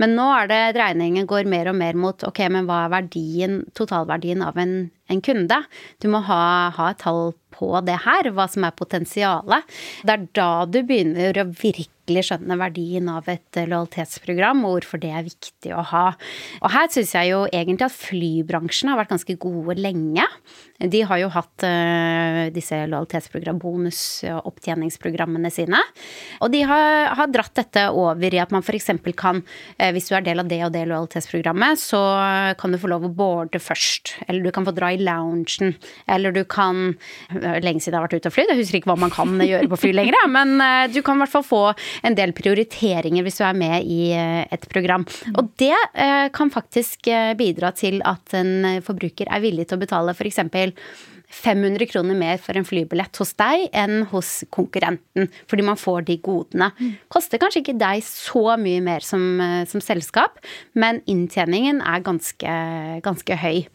Men 0.00 0.16
nå 0.16 0.30
er 0.38 0.48
det 0.48 0.62
dreiningen 0.78 1.28
går 1.28 1.50
mer 1.50 1.68
og 1.72 1.76
mer 1.76 1.98
mot 2.00 2.24
ok, 2.24 2.40
men 2.56 2.70
hva 2.70 2.86
er 2.86 2.94
verdien, 2.96 3.60
totalverdien 3.76 4.46
av 4.46 4.56
en, 4.60 4.74
en 5.12 5.22
kunde? 5.24 5.60
Du 6.00 6.08
må 6.12 6.24
ha, 6.24 6.42
ha 6.76 6.90
et 6.94 7.04
tall 7.04 7.34
på 7.54 7.72
det 7.86 7.98
her, 8.06 8.30
hva 8.34 8.46
som 8.50 8.66
er 8.66 8.76
potensialet. 8.76 9.66
Det 10.06 10.14
er 10.14 10.26
da 10.38 10.50
du 10.68 10.80
begynner 10.86 11.42
å 11.42 11.48
virkelig 11.50 12.26
skjønne 12.30 12.58
verdien 12.60 13.10
av 13.12 13.28
et 13.30 13.60
lojalitetsprogram, 13.60 14.64
og 14.66 14.78
hvorfor 14.78 15.02
det 15.02 15.12
er 15.14 15.28
viktig 15.28 15.74
å 15.76 15.84
ha. 15.92 16.06
Og 16.62 16.74
her 16.74 16.90
syns 16.92 17.14
jeg 17.16 17.32
jo 17.32 17.44
egentlig 17.50 17.86
at 17.86 17.98
flybransjen 17.98 18.92
har 18.92 19.00
vært 19.02 19.14
ganske 19.14 19.38
gode 19.42 19.78
lenge. 19.78 20.26
De 20.88 21.02
har 21.04 21.18
jo 21.20 21.28
hatt 21.34 21.64
uh, 21.66 22.46
disse 22.54 22.76
lojalitetsprogram, 22.88 23.58
bonus- 23.60 24.24
og 24.30 24.48
opptjeningsprogrammene 24.48 25.50
sine. 25.52 25.80
Og 26.40 26.52
de 26.54 26.62
har, 26.64 27.10
har, 27.18 27.28
dratt 27.30 27.52
dette 27.58 27.82
over 27.92 28.32
i 28.32 28.40
at 28.40 28.52
man 28.54 28.64
f.eks. 28.64 28.88
kan, 29.18 29.42
uh, 29.44 29.90
hvis 29.92 30.08
du 30.08 30.16
er 30.16 30.24
del 30.24 30.40
av 30.40 30.48
det 30.48 30.62
og 30.64 30.72
det 30.72 30.86
lojalitetsprogrammet, 30.88 31.80
så 31.80 32.00
kan 32.60 32.72
du 32.72 32.80
få 32.80 32.90
lov 32.92 33.04
å 33.04 33.12
boarde 33.12 33.60
først. 33.60 34.14
Eller 34.26 34.46
du 34.46 34.52
kan 34.54 34.64
få 34.64 34.74
dra 34.76 34.92
i 34.94 35.00
loungen. 35.00 35.74
Eller 36.08 36.32
du 36.32 36.42
kan 36.48 36.94
Lenge 37.30 37.82
siden 37.82 37.94
jeg 37.94 37.98
har 37.98 38.04
vært 38.04 38.20
ute 38.20 38.30
og 38.30 38.34
flydd, 38.34 38.50
jeg 38.52 38.58
husker 38.60 38.78
ikke 38.78 38.90
hva 38.90 38.96
man 39.00 39.12
kan 39.12 39.32
gjøre 39.42 39.68
på 39.70 39.78
fly 39.82 39.90
lenger, 39.94 40.16
men 40.36 40.62
du 40.92 41.00
kan 41.04 41.18
i 41.18 41.22
hvert 41.22 41.32
fall 41.32 41.44
få 41.46 41.60
en 42.06 42.16
del 42.16 42.32
prioriteringer 42.36 43.24
hvis 43.26 43.40
du 43.40 43.44
er 43.46 43.56
med 43.58 43.86
i 43.86 44.10
et 44.14 44.66
program. 44.72 45.04
Og 45.34 45.50
det 45.60 45.76
kan 46.36 46.52
faktisk 46.52 47.08
bidra 47.38 47.72
til 47.76 48.00
at 48.08 48.34
en 48.38 48.82
forbruker 48.84 49.30
er 49.30 49.44
villig 49.44 49.68
til 49.68 49.78
å 49.78 49.82
betale 49.84 50.14
f.eks. 50.16 50.40
500 51.30 51.86
kroner 51.86 52.18
mer 52.18 52.40
for 52.42 52.58
en 52.58 52.66
flybillett 52.66 53.20
hos 53.22 53.32
deg 53.38 53.68
enn 53.76 54.04
hos 54.10 54.40
konkurrenten, 54.52 55.30
fordi 55.50 55.66
man 55.66 55.78
får 55.78 56.08
de 56.08 56.18
godene. 56.22 56.70
Koster 57.12 57.40
kanskje 57.40 57.62
ikke 57.64 57.78
deg 57.80 58.02
så 58.06 58.56
mye 58.60 58.80
mer 58.84 59.06
som, 59.06 59.40
eh, 59.40 59.64
som 59.70 59.80
selskap, 59.80 60.42
men 60.74 61.02
inntjeningen 61.06 61.80
er 61.80 62.02
ganske, 62.02 62.56
ganske 63.02 63.36
høy. 63.36 63.68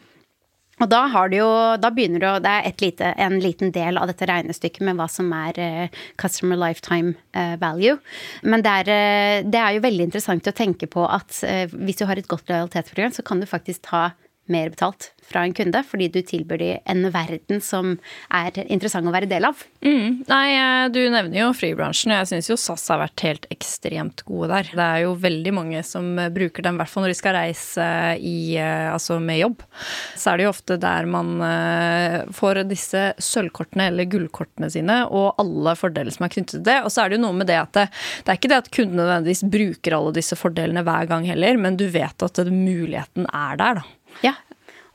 Og 0.84 0.90
da, 0.92 1.06
jo, 1.32 1.48
da 1.80 1.88
begynner 1.88 2.20
du 2.20 2.44
Det 2.44 2.52
er 2.52 2.74
lite, 2.82 3.14
en 3.16 3.40
liten 3.40 3.72
del 3.72 3.96
av 3.96 4.10
dette 4.10 4.28
regnestykket 4.28 4.84
med 4.84 4.98
hva 5.00 5.08
som 5.08 5.32
er 5.32 5.56
uh, 5.56 5.88
customer 6.20 6.60
lifetime 6.60 7.16
uh, 7.32 7.56
value. 7.56 7.96
Men 8.44 8.60
det 8.60 8.74
er, 8.82 9.46
det 9.48 9.56
er, 9.56 9.72
jo 9.72 9.86
veldig 9.88 10.10
interessant 10.10 10.52
å 10.52 10.52
tenke 10.52 10.86
på 10.92 11.08
at 11.08 11.32
hvis 11.72 11.96
du 11.96 12.06
har 12.06 12.20
et 12.20 12.28
godt 12.28 12.52
lojalitetsprogram, 12.52 13.16
så 13.16 13.24
kan 13.24 13.40
du 13.40 13.48
faktisk 13.48 13.88
ta 13.88 14.12
mer 14.52 14.72
betalt 14.74 15.12
fra 15.26 15.42
en 15.46 15.54
kunde, 15.58 15.82
fordi 15.88 16.08
du 16.14 16.20
tilbyr 16.26 16.62
dem 16.62 16.90
en 16.92 17.08
verden 17.14 17.62
som 17.64 17.96
er 18.34 18.60
interessant 18.66 19.08
å 19.10 19.14
være 19.14 19.30
del 19.30 19.48
av. 19.48 19.62
Mm. 19.82 20.22
Nei, 20.30 20.46
eh, 20.54 20.86
du 20.94 21.00
nevner 21.10 21.40
jo 21.40 21.48
flybransjen, 21.58 22.14
og 22.14 22.22
jeg 22.22 22.30
syns 22.32 22.50
jo 22.52 22.58
SAS 22.60 22.86
har 22.94 23.02
vært 23.02 23.26
helt 23.26 23.48
ekstremt 23.54 24.22
gode 24.28 24.52
der. 24.52 24.70
Det 24.78 24.86
er 24.86 25.04
jo 25.06 25.16
veldig 25.24 25.56
mange 25.58 25.82
som 25.88 26.12
bruker 26.36 26.66
dem, 26.66 26.78
i 26.78 26.84
hvert 26.84 26.94
fall 26.94 27.06
når 27.06 27.16
de 27.16 27.18
skal 27.22 27.38
reise 27.40 27.88
i, 28.20 28.56
eh, 28.62 28.92
altså 28.92 29.18
med 29.22 29.42
jobb. 29.42 29.66
Så 30.14 30.32
er 30.32 30.38
det 30.38 30.48
jo 30.48 30.54
ofte 30.54 30.80
der 30.82 31.10
man 31.10 31.34
eh, 31.42 32.20
får 32.36 32.64
disse 32.70 33.08
sølvkortene 33.18 33.90
eller 33.90 34.10
gullkortene 34.12 34.70
sine, 34.72 35.02
og 35.10 35.42
alle 35.42 35.76
fordeler 35.80 36.14
som 36.14 36.28
er 36.28 36.36
knyttet 36.38 36.60
til 36.60 36.66
det. 36.70 36.80
Og 36.86 36.94
så 36.94 37.04
er 37.04 37.12
det 37.12 37.20
jo 37.20 37.26
noe 37.26 37.40
med 37.42 37.50
det 37.50 37.60
at 37.64 37.74
det, 37.76 37.90
det 38.22 38.32
er 38.32 38.40
ikke 38.40 38.54
det 38.54 38.62
at 38.62 38.74
kundene 38.74 39.02
nødvendigvis 39.02 39.46
bruker 39.58 39.98
alle 39.98 40.16
disse 40.16 40.38
fordelene 40.38 40.86
hver 40.86 41.10
gang 41.10 41.26
heller, 41.28 41.58
men 41.58 41.80
du 41.82 41.88
vet 41.90 42.26
at 42.26 42.46
muligheten 42.46 43.26
er 43.34 43.62
der, 43.62 43.82
da. 43.82 44.05
Ja, 44.22 44.36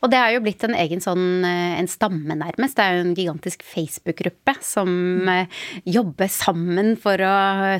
og 0.00 0.10
det 0.12 0.18
er 0.20 0.34
jo 0.34 0.42
blitt 0.44 0.64
en 0.64 0.76
egen 0.76 1.02
sånn 1.04 1.44
eh, 1.44 1.76
en 1.80 1.88
stamme, 1.90 2.36
nærmest. 2.36 2.76
Det 2.78 2.84
er 2.84 2.96
jo 2.96 3.04
en 3.04 3.16
gigantisk 3.16 3.64
Facebook-gruppe 3.66 4.54
som 4.64 4.88
mm. 5.26 5.58
jobber 5.92 6.30
sammen 6.32 6.94
for 7.00 7.20
å 7.20 7.34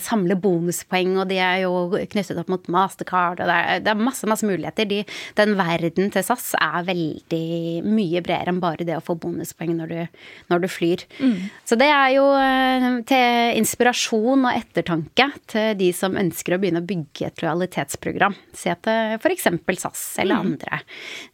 samle 0.04 0.36
bonuspoeng, 0.40 1.16
og 1.22 1.30
de 1.30 1.40
er 1.40 1.62
jo 1.64 1.88
knyttet 2.12 2.40
opp 2.40 2.50
mot 2.52 2.68
Mastercard, 2.72 3.40
og 3.40 3.48
det 3.48 3.56
er, 3.56 3.84
det 3.86 3.92
er 3.94 4.02
masse, 4.04 4.28
masse 4.28 4.46
muligheter. 4.46 4.88
De, 4.90 5.00
den 5.38 5.56
verden 5.58 6.12
til 6.12 6.26
SAS 6.26 6.52
er 6.60 6.84
veldig 6.88 7.44
mye 7.86 8.22
bredere 8.24 8.52
enn 8.52 8.60
bare 8.62 8.86
det 8.86 8.98
å 8.98 9.04
få 9.04 9.16
bonuspoeng 9.20 9.72
når 9.78 9.94
du, 9.94 10.20
når 10.52 10.64
du 10.64 10.68
flyr. 10.70 11.06
Mm. 11.20 11.48
Så 11.68 11.78
det 11.80 11.88
er 11.94 12.14
jo 12.18 12.26
eh, 12.36 12.88
til 13.08 13.60
inspirasjon 13.60 14.44
og 14.44 14.52
ettertanke 14.52 15.30
til 15.50 15.72
de 15.80 15.90
som 15.96 16.18
ønsker 16.20 16.56
å 16.56 16.60
begynne 16.60 16.84
å 16.84 16.88
bygge 16.88 17.30
et 17.30 17.44
lojalitetsprogram. 17.44 18.36
Se 18.56 18.76
til 18.84 19.16
f.eks. 19.16 19.48
SAS 19.80 20.04
eller 20.20 20.36
mm. 20.36 20.48
andre 20.50 20.82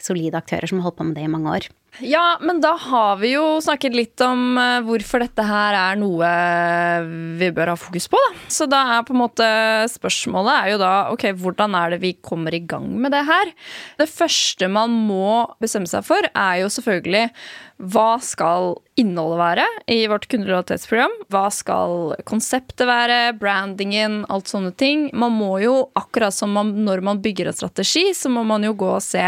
solide 0.02 0.38
aktører 0.38 0.70
som 0.70 0.75
som 0.76 0.84
har 0.84 0.90
holdt 0.90 1.00
på 1.00 1.08
med 1.08 1.16
det 1.16 1.24
i 1.24 1.32
mange 1.32 1.52
år. 1.56 1.68
Ja, 2.04 2.38
men 2.40 2.60
da 2.60 2.74
har 2.76 3.16
vi 3.20 3.30
jo 3.32 3.44
snakket 3.64 3.94
litt 3.96 4.20
om 4.24 4.58
eh, 4.60 4.80
hvorfor 4.84 5.22
dette 5.24 5.44
her 5.46 5.76
er 5.78 6.00
noe 6.00 6.30
vi 7.40 7.50
bør 7.56 7.72
ha 7.72 7.76
fokus 7.80 8.08
på, 8.12 8.20
da. 8.20 8.32
Så 8.52 8.68
da 8.70 8.82
er 8.96 9.06
på 9.06 9.14
en 9.16 9.22
måte 9.22 9.46
spørsmålet 9.92 10.52
er 10.54 10.72
jo 10.74 10.80
da 10.82 10.94
ok, 11.14 11.30
hvordan 11.40 11.76
er 11.78 11.94
det 11.94 12.02
vi 12.04 12.16
kommer 12.20 12.54
i 12.56 12.64
gang 12.68 12.88
med 13.00 13.16
det 13.16 13.24
her? 13.28 13.52
Det 14.00 14.10
første 14.10 14.68
man 14.72 14.92
må 15.08 15.46
bestemme 15.62 15.88
seg 15.90 16.04
for, 16.06 16.28
er 16.32 16.60
jo 16.62 16.72
selvfølgelig 16.72 17.30
hva 17.76 18.16
skal 18.24 18.70
innholdet 18.96 19.36
være 19.36 19.64
i 19.92 19.98
vårt 20.08 20.24
kundelojalitetsprogram? 20.32 21.12
Hva 21.28 21.42
skal 21.52 22.14
konseptet 22.24 22.86
være? 22.88 23.34
Brandingen? 23.36 24.22
Alt 24.32 24.48
sånne 24.48 24.72
ting. 24.80 25.10
Man 25.12 25.34
må 25.36 25.58
jo, 25.60 25.74
akkurat 25.98 26.32
som 26.32 26.54
man, 26.56 26.72
når 26.86 27.04
man 27.04 27.20
bygger 27.20 27.50
en 27.50 27.58
strategi, 27.58 28.06
så 28.16 28.32
må 28.32 28.46
man 28.48 28.64
jo 28.64 28.72
gå 28.80 28.88
og 28.94 29.04
se 29.04 29.26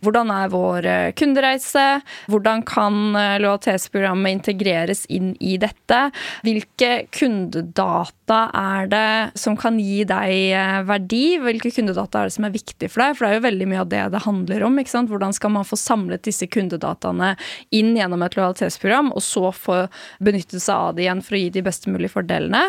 hvordan 0.00 0.32
er 0.32 0.54
vår 0.54 0.88
eh, 0.88 1.10
kundereise? 1.12 1.84
Hvordan 2.30 2.64
kan 2.68 3.16
eh, 3.18 3.38
lojalitetsprogrammet 3.42 4.38
integreres 4.38 5.04
inn 5.12 5.32
i 5.40 5.56
dette? 5.60 6.00
Hvilke 6.46 7.06
kundedata 7.14 8.40
er 8.56 8.90
det 8.90 9.40
som 9.40 9.56
kan 9.60 9.78
gi 9.80 10.04
deg 10.08 10.34
eh, 10.56 10.80
verdi? 10.88 11.24
Hvilke 11.42 11.72
kundedata 11.74 12.22
er 12.22 12.30
det 12.30 12.36
som 12.36 12.48
er 12.48 12.54
viktig 12.54 12.90
for 12.92 13.04
deg? 13.04 13.16
For 13.16 13.26
det 13.26 13.32
er 13.32 13.40
jo 13.40 13.46
veldig 13.48 13.70
mye 13.72 13.82
av 13.84 13.90
det 13.92 14.04
det 14.14 14.24
handler 14.26 14.66
om. 14.66 14.78
ikke 14.80 14.94
sant? 14.94 15.12
Hvordan 15.12 15.36
skal 15.36 15.54
man 15.56 15.68
få 15.68 15.78
samlet 15.80 16.24
disse 16.26 16.48
kundedataene 16.50 17.34
inn 17.76 17.92
gjennom 17.98 18.24
et 18.26 18.38
lojalitetsprogram, 18.38 19.12
og 19.14 19.24
så 19.24 19.50
få 19.54 19.82
benytte 20.22 20.60
seg 20.60 20.74
av 20.76 20.96
det 20.96 21.06
igjen 21.06 21.24
for 21.24 21.36
å 21.36 21.42
gi 21.44 21.52
de 21.56 21.66
best 21.66 21.90
mulige 21.90 22.14
fordelene? 22.16 22.66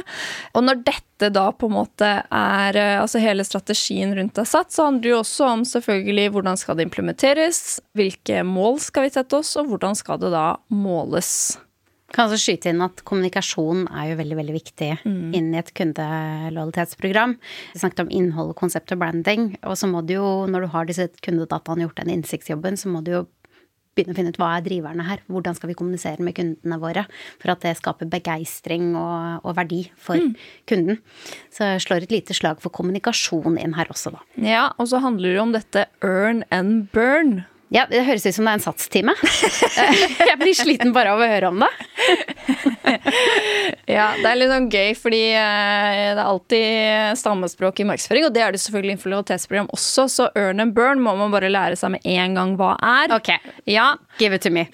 Og 0.55 0.67
når 0.67 0.83
dette 0.87 1.10
da 1.29 1.47
på 1.53 1.69
en 1.69 1.75
måte 1.75 2.09
er 2.25 2.77
eh, 2.79 2.99
Altså 3.01 3.21
hele 3.21 3.45
strategien 3.45 4.15
rundt 4.17 4.39
er 4.41 4.47
satt, 4.49 4.71
så 4.73 4.87
handler 4.87 5.05
det 5.05 5.11
jo 5.13 5.19
også 5.21 5.49
om 5.53 5.65
selvfølgelig 5.67 6.29
hvordan 6.35 6.59
skal 6.59 6.77
det 6.77 6.87
implementeres, 6.87 7.81
hvilke 7.97 8.41
mål 8.47 8.79
skal 8.81 9.05
vi 9.07 9.13
sette 9.13 9.37
oss, 9.37 9.53
og 9.59 9.69
hvordan 9.69 9.97
skal 9.97 10.21
det 10.21 10.31
da 10.33 10.45
måles? 10.73 11.59
Kan 12.11 12.27
altså 12.27 12.41
skyte 12.41 12.71
inn 12.71 12.83
at 12.83 13.03
kommunikasjon 13.07 13.85
er 13.87 14.09
jo 14.09 14.17
veldig 14.19 14.37
veldig 14.41 14.55
viktig 14.55 14.89
mm. 15.05 15.29
inn 15.37 15.51
i 15.53 15.59
et 15.61 15.71
kundelojalitetsprogram. 15.77 17.37
Vi 17.71 17.79
snakket 17.79 18.03
om 18.03 18.11
innhold, 18.11 18.51
konsept 18.59 18.91
og 18.91 18.99
branding. 18.99 19.53
Og 19.63 19.77
så 19.79 19.87
må 19.87 20.03
du 20.03 20.17
jo, 20.17 20.31
når 20.51 20.65
du 20.65 20.73
har 20.73 20.89
disse 20.89 21.07
kundedataene 21.23 21.87
gjort 21.87 22.01
den 22.03 22.11
innsiktsjobben, 22.17 22.79
så 22.79 22.91
må 22.91 23.03
du 23.05 23.13
jo 23.15 23.23
begynne 23.95 24.15
å 24.15 24.17
finne 24.17 24.31
ut 24.31 24.39
hva 24.39 24.53
er 24.57 24.65
driverne 24.65 25.05
her. 25.07 25.23
Hvordan 25.31 25.57
skal 25.57 25.71
vi 25.71 25.77
kommunisere 25.79 26.23
med 26.23 26.35
kundene 26.37 26.79
våre 26.81 27.05
for 27.41 27.53
at 27.53 27.63
det 27.65 27.75
skaper 27.79 28.09
begeistring 28.11 28.93
og, 28.95 29.43
og, 29.43 29.53
verdi 29.57 29.83
for 29.99 30.19
mm. 30.21 30.33
kunden. 30.69 31.01
Så 31.53 31.73
jeg 31.73 31.85
slår 31.85 32.07
et 32.07 32.15
lite 32.15 32.37
slag 32.37 32.61
for 32.63 32.73
kommunikasjon 32.73 33.59
inn 33.61 33.75
her 33.77 33.91
også, 33.91 34.15
da. 34.15 34.23
Ja, 34.41 34.65
og 34.77 34.91
så 34.91 35.01
handler 35.03 35.35
det 35.35 35.43
om 35.43 35.55
dette 35.55 35.87
earn 36.05 36.45
and 36.51 36.87
burn. 36.95 37.41
Ja, 37.71 37.85
det 37.87 38.01
høres 38.03 38.25
ut 38.25 38.35
som 38.35 38.47
det 38.47 38.51
er 38.51 38.57
en 38.59 38.63
satstime. 38.65 39.13
jeg 40.29 40.39
blir 40.41 40.55
sliten 40.57 40.91
bare 40.91 41.13
av 41.13 41.21
å 41.23 41.27
høre 41.31 41.51
om 41.53 41.61
det. 41.63 41.69
ja, 43.95 44.09
det 44.19 44.25
er 44.27 44.35
litt 44.35 44.51
sånn 44.51 44.67
gøy, 44.67 44.89
fordi 44.99 45.21
eh, 45.39 46.09
det 46.11 46.17
er 46.17 46.25
alltid 46.25 47.21
stammespråk 47.21 47.79
i 47.79 47.85
markedsføring, 47.87 48.27
og 48.27 48.35
det 48.35 48.43
er 48.43 48.51
det 48.51 48.59
selvfølgelig 48.65 48.97
innenfor 48.97 49.13
lojalitetsprogram 49.13 49.71
også, 49.77 50.05
så 50.11 50.27
earn 50.35 50.59
and 50.65 50.75
burn 50.75 50.99
må 50.99 51.15
man 51.21 51.31
bare 51.31 51.51
lære 51.53 51.79
seg 51.79 51.93
med 51.95 52.03
en 52.11 52.35
gang 52.35 52.57
hva 52.59 52.73
er. 52.75 53.15
Ok, 53.15 53.31
ja, 53.71 53.87
give 54.19 54.35
it 54.35 54.43
to 54.43 54.51
me. 54.51 54.65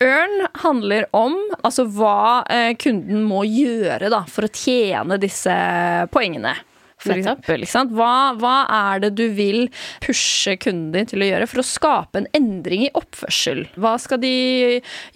Earn 0.00 0.48
handler 0.62 1.04
om 1.12 1.36
altså 1.60 1.84
hva 1.84 2.46
eh, 2.48 2.72
kunden 2.80 3.28
må 3.28 3.44
gjøre 3.44 4.08
da, 4.14 4.24
for 4.24 4.48
å 4.48 4.52
tjene 4.56 5.20
disse 5.20 5.52
poengene 6.16 6.56
eksempel. 7.06 7.64
Hva, 7.94 8.14
hva, 8.38 8.56
er 8.68 9.02
det 9.04 9.12
du 9.18 9.26
vil 9.34 9.68
pushe 10.04 10.56
kunden 10.60 10.92
din 10.94 11.08
til 11.08 11.22
å 11.22 11.28
gjøre 11.28 11.48
for 11.50 11.62
å 11.62 11.66
skape 11.66 12.22
en 12.22 12.28
endring 12.36 12.86
i 12.86 12.92
oppførsel? 12.98 13.64
Hva 13.78 13.94
skal 14.02 14.20
de 14.22 14.32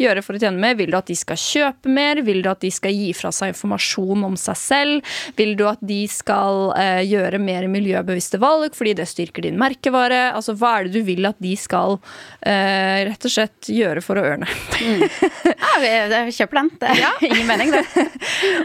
gjøre 0.01 0.25
for 0.25 0.39
å 0.39 0.43
tjene 0.43 0.61
mer? 0.63 0.77
Vil 0.79 0.93
du 0.93 0.99
at 0.99 1.11
de 1.11 1.17
skal 1.19 1.41
kjøpe 1.41 1.93
mer? 1.93 2.23
Vil 2.27 2.43
du 2.45 2.51
at 2.53 2.63
de 2.63 2.71
skal 2.73 2.95
gi 2.95 3.11
fra 3.17 3.33
seg 3.35 3.55
informasjon 3.55 4.27
om 4.29 4.39
seg 4.41 4.61
selv? 4.61 5.15
Vil 5.39 5.55
du 5.59 5.67
at 5.71 5.83
de 5.83 6.03
skal 6.11 6.73
eh, 6.79 7.03
gjøre 7.09 7.41
mer 7.43 7.69
miljøbevisste 7.73 8.41
valg 8.43 8.77
fordi 8.79 8.97
det 9.03 9.09
styrker 9.11 9.47
din 9.47 9.59
merkevare? 9.61 10.29
Altså, 10.37 10.57
hva 10.59 10.79
er 10.79 10.89
det 10.89 11.01
du 11.01 11.07
vil 11.09 11.27
at 11.29 11.39
de 11.43 11.55
skal 11.59 11.99
eh, 12.41 13.03
rett 13.09 13.29
og 13.29 13.35
slett 13.35 13.73
gjøre 13.73 14.05
for 14.05 14.21
å 14.21 14.27
ørne? 14.35 14.51
mm. 14.79 15.07
Ja, 15.63 16.23
kjøper 16.33 16.59
den. 16.59 16.71
Det 16.81 16.91
er 16.91 17.01
ja. 17.01 17.11
ingen 17.29 17.47
mening, 17.49 17.73
det. 17.73 17.83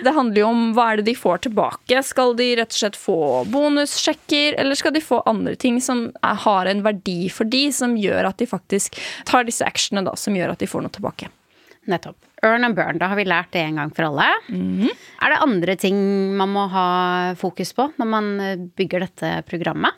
det 0.04 0.14
handler 0.14 0.42
jo 0.42 0.50
om 0.50 0.64
hva 0.76 0.92
er 0.92 1.02
det 1.02 1.08
de 1.10 1.16
får 1.18 1.46
tilbake. 1.48 2.02
Skal 2.06 2.36
de 2.38 2.50
rett 2.60 2.74
og 2.74 2.80
slett 2.82 3.00
få 3.08 3.46
bonussjekker, 3.48 4.58
eller 4.60 4.76
skal 4.76 4.94
de 4.94 5.02
få 5.02 5.22
andre 5.30 5.56
ting 5.56 5.80
som 5.84 6.10
er, 6.20 6.38
har 6.44 6.68
en 6.68 6.84
verdi 6.84 7.30
for 7.32 7.48
de, 7.48 7.70
som 7.72 7.96
gjør 7.96 8.28
at 8.28 8.42
de 8.42 8.50
faktisk 8.50 9.00
tar 9.30 9.48
disse 9.48 9.64
actionene 9.64 10.10
da, 10.10 10.16
som 10.20 10.36
gjør 10.36 10.54
at 10.54 10.64
de 10.64 10.68
får 10.68 10.84
noe 10.84 10.96
tilbake. 10.98 11.32
Nettopp. 11.88 12.20
Earn 12.46 12.64
and 12.64 12.76
burn, 12.76 13.00
da 13.02 13.10
har 13.10 13.18
vi 13.18 13.26
lært 13.26 13.50
det 13.56 13.64
en 13.66 13.80
gang 13.82 13.92
for 13.96 14.04
alle. 14.04 14.28
Mm 14.50 14.80
-hmm. 14.80 14.92
Er 15.22 15.30
det 15.30 15.42
andre 15.42 15.76
ting 15.76 15.98
man 16.38 16.50
må 16.50 16.68
ha 16.68 17.36
fokus 17.36 17.74
på 17.74 17.92
når 17.98 18.06
man 18.06 18.72
bygger 18.76 19.00
dette 19.00 19.44
programmet? 19.50 19.92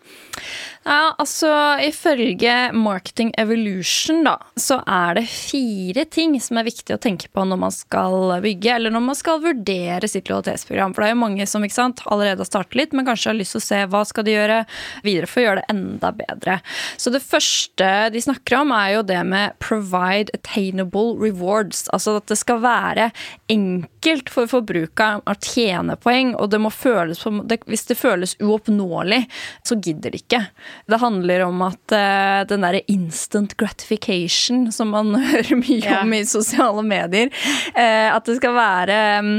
Ja, 0.86 1.14
altså 1.18 1.50
Ifølge 1.84 2.72
Marketing 2.74 3.34
Evolution 3.38 4.24
da, 4.24 4.38
så 4.56 4.80
er 4.88 5.20
det 5.20 5.26
fire 5.28 6.06
ting 6.06 6.38
som 6.42 6.58
er 6.58 6.70
viktig 6.70 6.96
å 6.96 7.02
tenke 7.02 7.28
på 7.28 7.44
når 7.46 7.60
man 7.60 7.74
skal 7.76 8.40
bygge, 8.42 8.72
eller 8.76 8.94
når 8.96 9.04
man 9.10 9.18
skal 9.18 9.42
vurdere 9.44 10.08
sitt 10.08 10.32
lojalitetsprogram. 10.32 10.94
For 10.96 11.04
det 11.04 11.10
er 11.10 11.16
jo 11.16 11.22
mange 11.26 11.48
som 11.50 11.66
ikke 11.66 11.76
sant, 11.76 12.02
allerede 12.06 12.40
har 12.40 12.50
startet 12.50 12.80
litt, 12.80 12.96
men 12.96 13.06
kanskje 13.06 13.34
har 13.34 13.38
lyst 13.38 13.58
til 13.58 13.62
å 13.62 13.68
se 13.68 13.82
hva 13.92 14.04
skal 14.08 14.24
de 14.24 14.38
gjøre 14.38 14.62
videre 15.04 15.30
for 15.30 15.42
å 15.42 15.46
gjøre 15.46 15.62
det 15.62 15.76
enda 15.76 16.14
bedre. 16.16 16.60
Så 16.98 17.14
det 17.14 17.22
første 17.26 17.92
de 18.16 18.24
snakker 18.24 18.62
om, 18.62 18.72
er 18.72 18.96
jo 18.96 19.04
det 19.12 19.20
med 19.28 19.60
provide 19.60 20.32
attainable 20.38 21.20
rewards. 21.20 21.86
Altså 21.94 22.16
at 22.22 22.29
det 22.30 22.38
skal 22.40 22.62
være 22.64 23.10
enkelt 23.52 24.32
for 24.34 24.50
forbrukeren 24.50 25.24
å 25.28 25.36
tjene 25.44 25.98
poeng, 26.00 26.36
og 26.40 26.52
det 26.54 26.62
må 26.62 26.72
føles 26.74 27.22
på, 27.24 27.34
hvis 27.70 27.88
det 27.90 27.98
føles 28.00 28.36
uoppnåelig, 28.42 29.24
så 29.66 29.78
gidder 29.80 30.14
de 30.14 30.22
ikke. 30.22 30.42
Det 30.90 31.02
handler 31.02 31.46
om 31.48 31.64
at 31.68 31.96
uh, 31.96 32.42
den 32.50 32.66
derre 32.66 32.84
instant 32.92 33.56
gratification 33.60 34.68
som 34.76 34.94
man 34.96 35.14
hører 35.32 35.56
mye 35.60 35.82
yeah. 35.82 36.04
om 36.04 36.16
i 36.16 36.24
sosiale 36.30 36.86
medier, 36.86 37.34
uh, 37.76 38.10
at 38.16 38.30
det 38.30 38.40
skal 38.40 38.56
være 38.58 39.00
um, 39.24 39.34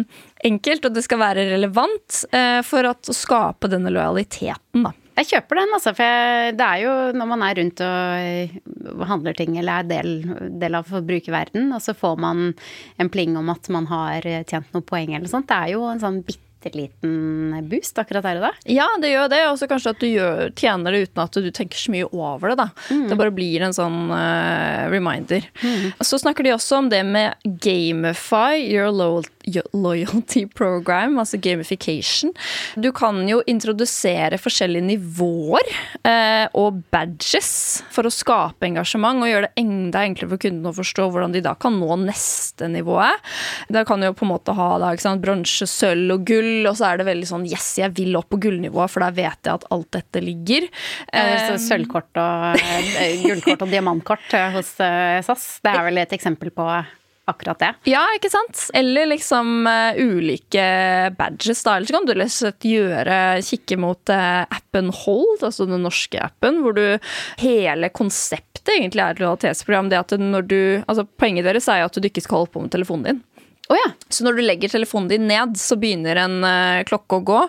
enkelt 0.50 0.88
og 0.88 0.96
det 0.96 1.04
skal 1.06 1.20
være 1.22 1.50
relevant 1.52 2.24
uh, 2.34 2.60
for 2.66 2.88
at, 2.90 3.06
å 3.08 3.16
skape 3.16 3.70
denne 3.72 3.92
lojaliteten, 3.94 4.86
da. 4.88 4.94
Jeg 5.20 5.28
kjøper 5.34 5.60
den, 5.60 5.74
altså. 5.76 5.94
For 5.96 6.06
jeg, 6.06 6.56
det 6.58 6.66
er 6.66 6.84
jo 6.84 6.92
når 7.20 7.30
man 7.34 7.46
er 7.46 7.58
rundt 7.60 7.84
og 7.84 9.06
handler 9.10 9.36
ting 9.36 9.56
eller 9.60 9.82
er 9.82 9.90
del, 9.90 10.14
del 10.62 10.78
av 10.78 10.88
forbrukerverden, 10.88 11.70
og 11.76 11.82
så 11.84 11.96
får 11.96 12.20
man 12.24 12.52
en 13.00 13.12
pling 13.12 13.36
om 13.40 13.52
at 13.52 13.68
man 13.72 13.88
har 13.90 14.24
tjent 14.48 14.70
noen 14.72 14.86
poeng 14.86 15.16
eller 15.16 15.30
sånt. 15.30 15.50
Det 15.50 15.58
er 15.58 15.74
jo 15.76 15.84
en 15.90 16.02
sånn 16.02 16.22
bitte 16.24 16.48
bitte 16.60 16.76
liten 16.76 17.68
boost 17.68 17.98
akkurat 17.98 18.24
her 18.24 18.36
og 18.40 18.44
da. 18.48 18.50
Ja, 18.68 18.86
det 19.00 19.12
gjør 19.12 19.28
det. 19.32 19.40
Og 19.48 19.58
så 19.58 19.68
kanskje 19.70 19.94
at 19.94 20.00
du 20.00 20.06
gjør, 20.08 20.50
tjener 20.56 20.92
det 20.92 21.02
uten 21.08 21.22
at 21.24 21.32
du 21.32 21.50
tenker 21.50 21.78
så 21.78 21.92
mye 21.94 22.08
over 22.12 22.52
det. 22.52 22.56
da. 22.60 22.68
Mm. 22.90 23.08
Det 23.08 23.18
bare 23.20 23.34
blir 23.34 23.64
en 23.64 23.76
sånn 23.76 24.10
uh, 24.12 24.88
reminder. 24.92 25.46
Mm. 25.62 25.92
Så 26.04 26.20
snakker 26.20 26.44
de 26.44 26.54
også 26.54 26.82
om 26.82 26.90
det 26.92 27.02
med 27.06 27.34
gamify 27.44 28.60
your 28.60 28.90
loyalty 28.92 29.39
program, 30.54 31.18
altså 31.18 31.38
gamification. 31.40 32.32
Du 32.76 32.90
kan 32.92 33.22
jo 33.28 33.40
introdusere 33.46 34.38
forskjellige 34.40 34.86
nivåer 34.86 35.70
eh, 36.04 36.46
og 36.58 36.82
badges 36.92 37.82
for 37.92 38.06
å 38.06 38.12
skape 38.12 38.68
engasjement 38.68 39.22
og 39.22 39.30
gjøre 39.30 39.48
det 39.48 39.64
enda 39.64 40.04
enklere 40.06 40.32
for 40.34 40.42
kundene 40.44 40.72
å 40.72 40.76
forstå 40.76 41.08
hvordan 41.10 41.34
de 41.34 41.44
da 41.44 41.54
kan 41.60 41.78
nå 41.80 42.00
neste 42.04 42.68
nivået. 42.70 43.20
Da 43.72 43.84
kan 43.88 44.00
du 44.00 44.10
jo 44.10 44.16
på 44.16 44.26
en 44.26 44.32
måte 44.34 44.54
ha 44.56 44.70
da, 44.82 44.94
bronse, 45.20 45.66
sølv 45.68 46.16
og 46.16 46.26
gull 46.28 46.68
og 46.68 46.76
så 46.78 46.90
er 46.90 47.00
det 47.00 47.08
veldig 47.10 47.28
sånn 47.28 47.48
yes, 47.48 47.72
jeg 47.80 47.94
vil 47.96 48.16
opp 48.18 48.30
på 48.30 48.40
gullnivået, 48.44 48.92
for 48.92 49.04
der 49.04 49.16
vet 49.16 49.46
jeg 49.46 49.56
at 49.56 49.66
alt 49.74 49.90
dette 49.96 50.22
ligger. 50.22 50.68
Ja, 51.10 51.56
sølvkort 51.60 52.20
og 52.20 52.62
eh, 52.62 53.20
gullkort 53.24 53.66
og 53.66 53.72
diamantkort 53.72 54.32
eh, 54.36 54.48
hos 54.54 54.76
SAS, 54.78 55.50
det 55.64 55.74
er 55.74 55.86
vel 55.88 56.02
et 56.02 56.16
eksempel 56.16 56.52
på 56.54 56.66
akkurat 57.30 57.60
det. 57.62 57.70
Ja, 57.90 58.02
ikke 58.16 58.30
sant? 58.32 58.66
Eller 58.76 59.08
liksom 59.10 59.66
uh, 59.68 59.96
ulike 59.96 60.64
badges, 61.18 61.64
da. 61.66 61.76
Eller 61.76 61.90
så 61.90 61.96
kan 61.96 62.08
du 62.08 62.14
rett 62.18 62.68
gjøre, 62.70 63.18
kikke 63.46 63.80
mot 63.80 64.12
uh, 64.12 64.42
appen 64.50 64.92
Hold, 65.04 65.40
altså 65.46 65.66
den 65.70 65.84
norske 65.86 66.20
appen, 66.20 66.60
hvor 66.64 66.76
du 66.76 66.84
hele 67.40 67.90
konseptet 67.94 68.74
egentlig 68.74 69.04
er 69.04 69.14
et 69.14 69.22
lojalitetsprogram. 69.22 69.90
Det 69.90 70.00
at 70.00 70.16
når 70.20 70.46
du, 70.50 70.60
altså 70.86 71.06
Poenget 71.20 71.46
deres 71.48 71.68
er 71.68 71.82
jo 71.82 71.90
at 71.90 71.98
du 72.00 72.06
ikke 72.08 72.22
skal 72.24 72.42
holde 72.42 72.52
på 72.54 72.62
med 72.64 72.72
telefonen 72.72 73.06
din. 73.06 73.22
Oh, 73.70 73.76
ja. 73.78 73.92
Så 74.08 74.24
når 74.26 74.34
du 74.34 74.42
legger 74.42 74.68
telefonen 74.72 75.06
din 75.12 75.28
ned, 75.30 75.54
så 75.58 75.76
begynner 75.78 76.18
en 76.18 76.40
uh, 76.42 76.80
klokke 76.88 77.20
å 77.20 77.22
gå. 77.22 77.40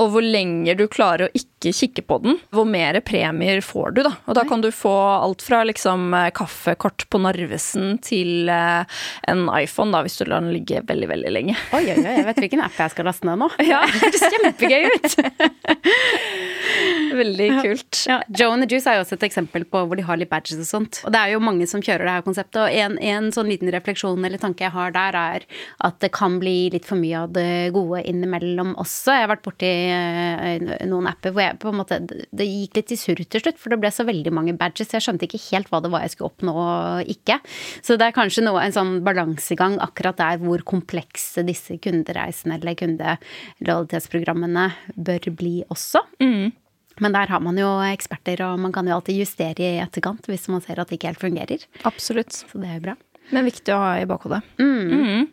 Og 0.00 0.14
hvor 0.14 0.24
lenger 0.24 0.78
du 0.78 0.86
klarer 0.88 1.26
å 1.26 1.36
ikke 1.36 1.72
kikke 1.76 2.04
på 2.08 2.16
den, 2.24 2.38
hvor 2.54 2.64
mer 2.68 2.96
premier 3.04 3.60
får 3.60 3.92
du. 3.98 4.00
da. 4.06 4.14
Og 4.24 4.38
da 4.38 4.46
kan 4.48 4.64
du 4.64 4.70
få 4.72 4.94
alt 5.18 5.44
fra 5.44 5.60
liksom 5.68 6.14
uh, 6.16 6.30
kaffekort 6.32 7.04
på 7.12 7.20
Narvesen 7.20 7.98
til 8.04 8.48
uh, 8.48 8.88
en 9.28 9.44
iPhone, 9.52 9.92
da, 9.92 10.00
hvis 10.06 10.16
du 10.16 10.24
lar 10.24 10.40
den 10.40 10.54
ligge 10.56 10.80
veldig, 10.88 11.10
veldig 11.12 11.34
lenge. 11.36 11.58
Oi, 11.76 11.84
oi, 11.92 11.98
oi, 12.00 12.16
jeg 12.22 12.26
vet 12.30 12.40
hvilken 12.46 12.64
app 12.64 12.80
jeg 12.80 12.96
skal 12.96 13.10
laste 13.10 13.28
ned 13.28 13.44
nå. 13.44 13.50
Ja, 13.66 13.82
Det 13.84 14.00
høres 14.06 14.26
kjempegøy 14.32 14.82
ut! 14.96 15.20
veldig 17.14 17.48
kult. 17.62 18.00
Ja. 18.08 18.20
Joe 18.28 18.54
and 18.54 18.64
the 18.64 18.68
Juice 18.70 18.90
er 18.90 18.98
jo 18.98 19.04
også 19.04 19.18
et 19.18 19.26
eksempel 19.28 19.66
på 19.68 19.82
hvor 19.86 19.98
de 19.98 20.04
har 20.06 20.18
litt 20.20 20.30
badges 20.32 20.60
og 20.62 20.68
sånt. 20.68 21.00
Og 21.06 21.14
det 21.14 21.20
er 21.20 21.34
jo 21.34 21.42
mange 21.44 21.66
som 21.70 21.82
kjører 21.84 22.06
det 22.06 22.14
her 22.16 22.26
konseptet, 22.26 22.60
og 22.62 22.78
en, 22.84 22.98
en 22.98 23.30
sånn 23.34 23.50
liten 23.50 23.70
refleksjon 23.72 24.24
eller 24.26 24.40
tanke 24.42 24.66
jeg 24.66 24.74
har 24.74 24.94
der, 24.96 25.18
er 25.36 25.46
at 25.88 25.98
det 26.02 26.12
kan 26.16 26.38
bli 26.42 26.56
litt 26.74 26.88
for 26.88 26.98
mye 27.00 27.24
av 27.24 27.34
det 27.36 27.72
gode 27.76 28.02
innimellom 28.08 28.74
også. 28.82 29.14
Jeg 29.14 29.26
har 29.26 29.32
vært 29.34 29.44
borti 29.46 29.70
eh, 29.70 30.66
noen 30.88 31.10
apper 31.10 31.34
hvor 31.34 31.44
jeg 31.44 31.60
på 31.62 31.70
en 31.72 31.80
måte 31.80 32.00
Det 32.06 32.46
gikk 32.46 32.80
litt 32.80 32.92
i 32.94 32.98
surr 33.00 33.22
til 33.24 33.42
slutt, 33.42 33.60
for 33.60 33.72
det 33.72 33.80
ble 33.82 33.90
så 33.94 34.06
veldig 34.08 34.32
mange 34.34 34.56
badges. 34.58 34.94
Jeg 34.96 35.04
skjønte 35.06 35.28
ikke 35.28 35.42
helt 35.50 35.70
hva 35.72 35.82
det 35.84 35.92
var 35.92 36.04
jeg 36.04 36.16
skulle 36.16 36.32
oppnå 36.32 36.54
og 36.56 37.12
ikke. 37.12 37.38
Så 37.84 37.98
det 37.98 38.06
er 38.08 38.16
kanskje 38.16 38.44
noe, 38.46 38.62
en 38.62 38.74
sånn 38.74 38.94
balansegang 39.06 39.78
akkurat 39.84 40.18
der 40.20 40.40
hvor 40.42 40.62
komplekse 40.66 41.44
disse 41.46 41.78
kundereisene 41.82 42.58
eller 42.58 42.78
kundelojalitetsprogrammene 42.78 44.70
bør 44.96 45.30
bli 45.36 45.56
også. 45.72 46.02
Mm. 46.22 46.52
Men 47.00 47.12
der 47.12 47.28
har 47.28 47.42
man 47.44 47.58
jo 47.60 47.68
eksperter, 47.84 48.40
og 48.46 48.60
man 48.60 48.72
kan 48.72 48.86
jo 48.88 48.96
alltid 48.96 49.20
justere 49.20 49.60
i 49.60 49.80
etterkant 49.82 50.28
hvis 50.30 50.48
man 50.52 50.64
ser 50.64 50.80
at 50.80 50.88
det 50.88 50.98
ikke 50.98 51.12
helt 51.12 51.24
fungerer. 51.24 51.66
Absolutt. 51.88 52.32
Så 52.32 52.60
det 52.62 52.70
er 52.70 52.78
jo 52.78 52.86
bra. 52.88 52.96
Men 53.34 53.48
viktig 53.48 53.74
å 53.74 53.80
ha 53.80 53.94
i 53.98 54.06
bakhodet. 54.06 54.42
Mm. 54.60 54.92
Mm. 54.92 55.26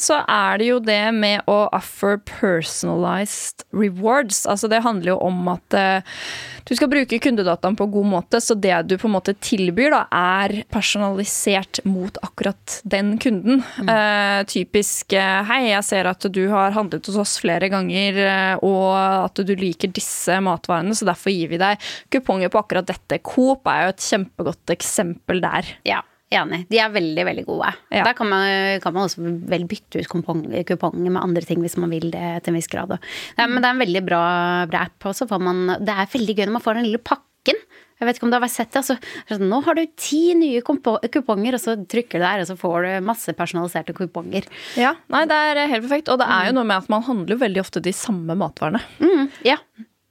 Så 0.00 0.16
er 0.28 0.60
det 0.60 0.68
jo 0.68 0.78
det 0.80 1.02
med 1.16 1.48
å 1.50 1.56
offer 1.76 2.20
personalized 2.28 3.64
rewards. 3.74 4.44
Altså 4.48 4.70
det 4.70 4.82
handler 4.84 5.12
jo 5.12 5.18
om 5.26 5.50
at 5.52 5.76
uh, 5.76 6.22
du 6.68 6.74
skal 6.76 6.90
bruke 6.92 7.20
kundedataen 7.20 7.76
på 7.76 7.88
god 7.92 8.08
måte, 8.12 8.40
så 8.44 8.56
det 8.56 8.74
du 8.88 8.96
på 9.00 9.08
en 9.08 9.16
måte 9.16 9.34
tilbyr, 9.44 9.92
da, 9.92 10.02
er 10.14 10.62
personalisert 10.72 11.82
mot 11.88 12.20
akkurat 12.24 12.78
den 12.88 13.16
kunden. 13.20 13.62
Mm. 13.80 13.92
Uh, 13.92 14.40
typisk 14.48 15.16
uh, 15.16 15.44
Hei, 15.48 15.62
jeg 15.70 15.84
ser 15.88 16.08
at 16.10 16.28
du 16.32 16.42
har 16.52 16.76
handlet 16.76 17.08
hos 17.08 17.18
oss 17.20 17.38
flere 17.42 17.70
ganger, 17.72 18.20
og 18.64 18.92
at 18.96 19.40
du 19.46 19.52
liker 19.56 19.90
disse 19.94 20.38
matvarene, 20.44 20.94
så 20.96 21.08
derfor 21.08 21.32
gir 21.32 21.50
vi 21.52 21.60
deg 21.60 21.80
kuponger 22.12 22.52
på 22.52 22.60
akkurat 22.62 22.88
dette. 22.88 23.20
Coop 23.24 23.68
er 23.70 23.86
jo 23.86 23.94
et 23.94 24.04
kjempegodt 24.04 24.76
eksempel 24.76 25.42
der. 25.44 25.76
Ja. 25.88 26.02
Enig. 26.28 26.66
De 26.68 26.76
er 26.76 26.92
veldig, 26.92 27.24
veldig 27.24 27.44
gode. 27.46 27.70
Ja. 27.88 28.02
Der 28.04 28.16
kan 28.16 28.28
man, 28.28 28.44
kan 28.84 28.92
man, 28.92 29.06
også 29.08 29.24
vel 29.48 29.64
bytte 29.68 30.02
ut 30.02 30.10
kuponger 30.12 31.08
med 31.08 31.22
andre 31.22 31.44
ting 31.48 31.62
hvis 31.64 31.78
man 31.80 31.88
vil 31.94 32.10
det 32.12 32.42
til 32.44 32.52
en 32.52 32.58
viss 32.58 32.68
grad. 32.68 32.98
Ja, 33.38 33.46
men 33.46 33.62
det 33.62 33.68
er 33.70 33.72
en 33.72 33.84
veldig 33.84 34.04
bra, 34.04 34.22
bra 34.68 34.84
app. 34.90 35.08
Og 35.08 35.16
får 35.30 35.40
man, 35.40 35.64
det 35.80 35.94
er 35.94 36.12
veldig 36.12 36.36
gøy 36.36 36.44
når 36.44 36.56
man 36.58 36.66
får 36.66 36.78
den 36.78 36.88
lille 36.90 37.00
pakken. 37.00 37.64
Jeg 37.98 38.06
vet 38.06 38.18
ikke 38.18 38.28
om 38.28 38.32
du 38.32 38.38
har 38.38 38.50
sett 38.52 38.70
det. 38.70 38.82
Altså, 38.82 38.96
sånn, 39.26 39.48
nå 39.50 39.58
har 39.66 39.74
du 39.74 39.82
ti 39.98 40.22
nye 40.38 40.62
kuponger, 40.62 41.56
og 41.56 41.62
så 41.62 41.74
trykker 41.80 42.20
du 42.20 42.26
der, 42.26 42.44
og 42.44 42.50
så 42.50 42.58
får 42.58 42.76
du 42.84 43.06
masse 43.08 43.34
personaliserte 43.34 43.96
kuponger. 43.96 44.46
Ja, 44.78 44.94
nei, 45.10 45.24
det 45.30 45.38
er 45.48 45.64
helt 45.64 45.88
perfekt. 45.88 46.12
Og 46.12 46.20
det 46.20 46.28
er 46.30 46.50
jo 46.50 46.58
noe 46.60 46.68
med 46.68 46.84
at 46.84 46.92
man 46.92 47.06
handler 47.08 47.40
veldig 47.40 47.64
ofte 47.64 47.82
de 47.82 47.94
samme 47.96 48.38
matvarene. 48.38 48.84
Mm, 49.02 49.30
ja. 49.48 49.58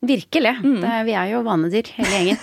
Virkelig. 0.08 0.52
Mm. 0.62 0.82
Det, 0.84 0.98
vi 1.08 1.14
er 1.18 1.32
jo 1.32 1.40
vanedyr, 1.48 1.88
hele 1.96 2.20
gjengen. 2.20 2.38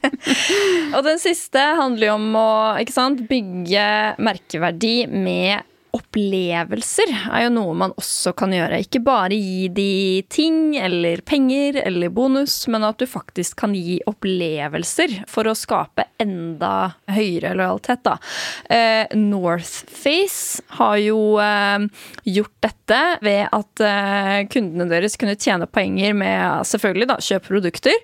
og 0.94 1.04
den 1.06 1.20
siste 1.22 1.62
handler 1.78 2.10
jo 2.10 2.14
om 2.18 2.38
å 2.38 2.52
sant, 2.94 3.22
bygge 3.30 3.86
merkeverdi 4.22 4.94
med 5.10 5.66
opplevelser 5.96 7.12
er 7.32 7.44
jo 7.46 7.52
noe 7.54 7.74
man 7.76 7.94
også 7.98 8.32
kan 8.38 8.54
gjøre. 8.54 8.80
Ikke 8.84 9.02
bare 9.04 9.36
gi 9.36 9.68
de 9.74 10.22
ting 10.30 10.76
eller 10.78 11.22
penger 11.26 11.80
eller 11.84 12.12
bonus, 12.14 12.62
men 12.70 12.84
at 12.86 13.00
du 13.00 13.06
faktisk 13.10 13.58
kan 13.62 13.74
gi 13.76 13.98
opplevelser 14.10 15.20
for 15.30 15.50
å 15.50 15.56
skape 15.58 16.06
enda 16.22 16.92
høyere 17.10 17.54
lojalitet. 17.58 18.04
Da. 18.06 18.16
Eh, 18.70 19.16
Northface 19.18 20.62
har 20.78 20.96
jo 21.02 21.20
eh, 21.42 21.86
gjort 22.36 22.56
dette 22.66 23.00
ved 23.24 23.48
at 23.56 23.84
eh, 23.86 24.36
kundene 24.50 24.88
deres 24.90 25.18
kunne 25.20 25.38
tjene 25.38 25.68
poenger 25.70 26.14
med 26.16 26.66
selvfølgelig 26.68 27.10
da, 27.10 27.18
kjøpe 27.24 27.50
produkter, 27.50 27.98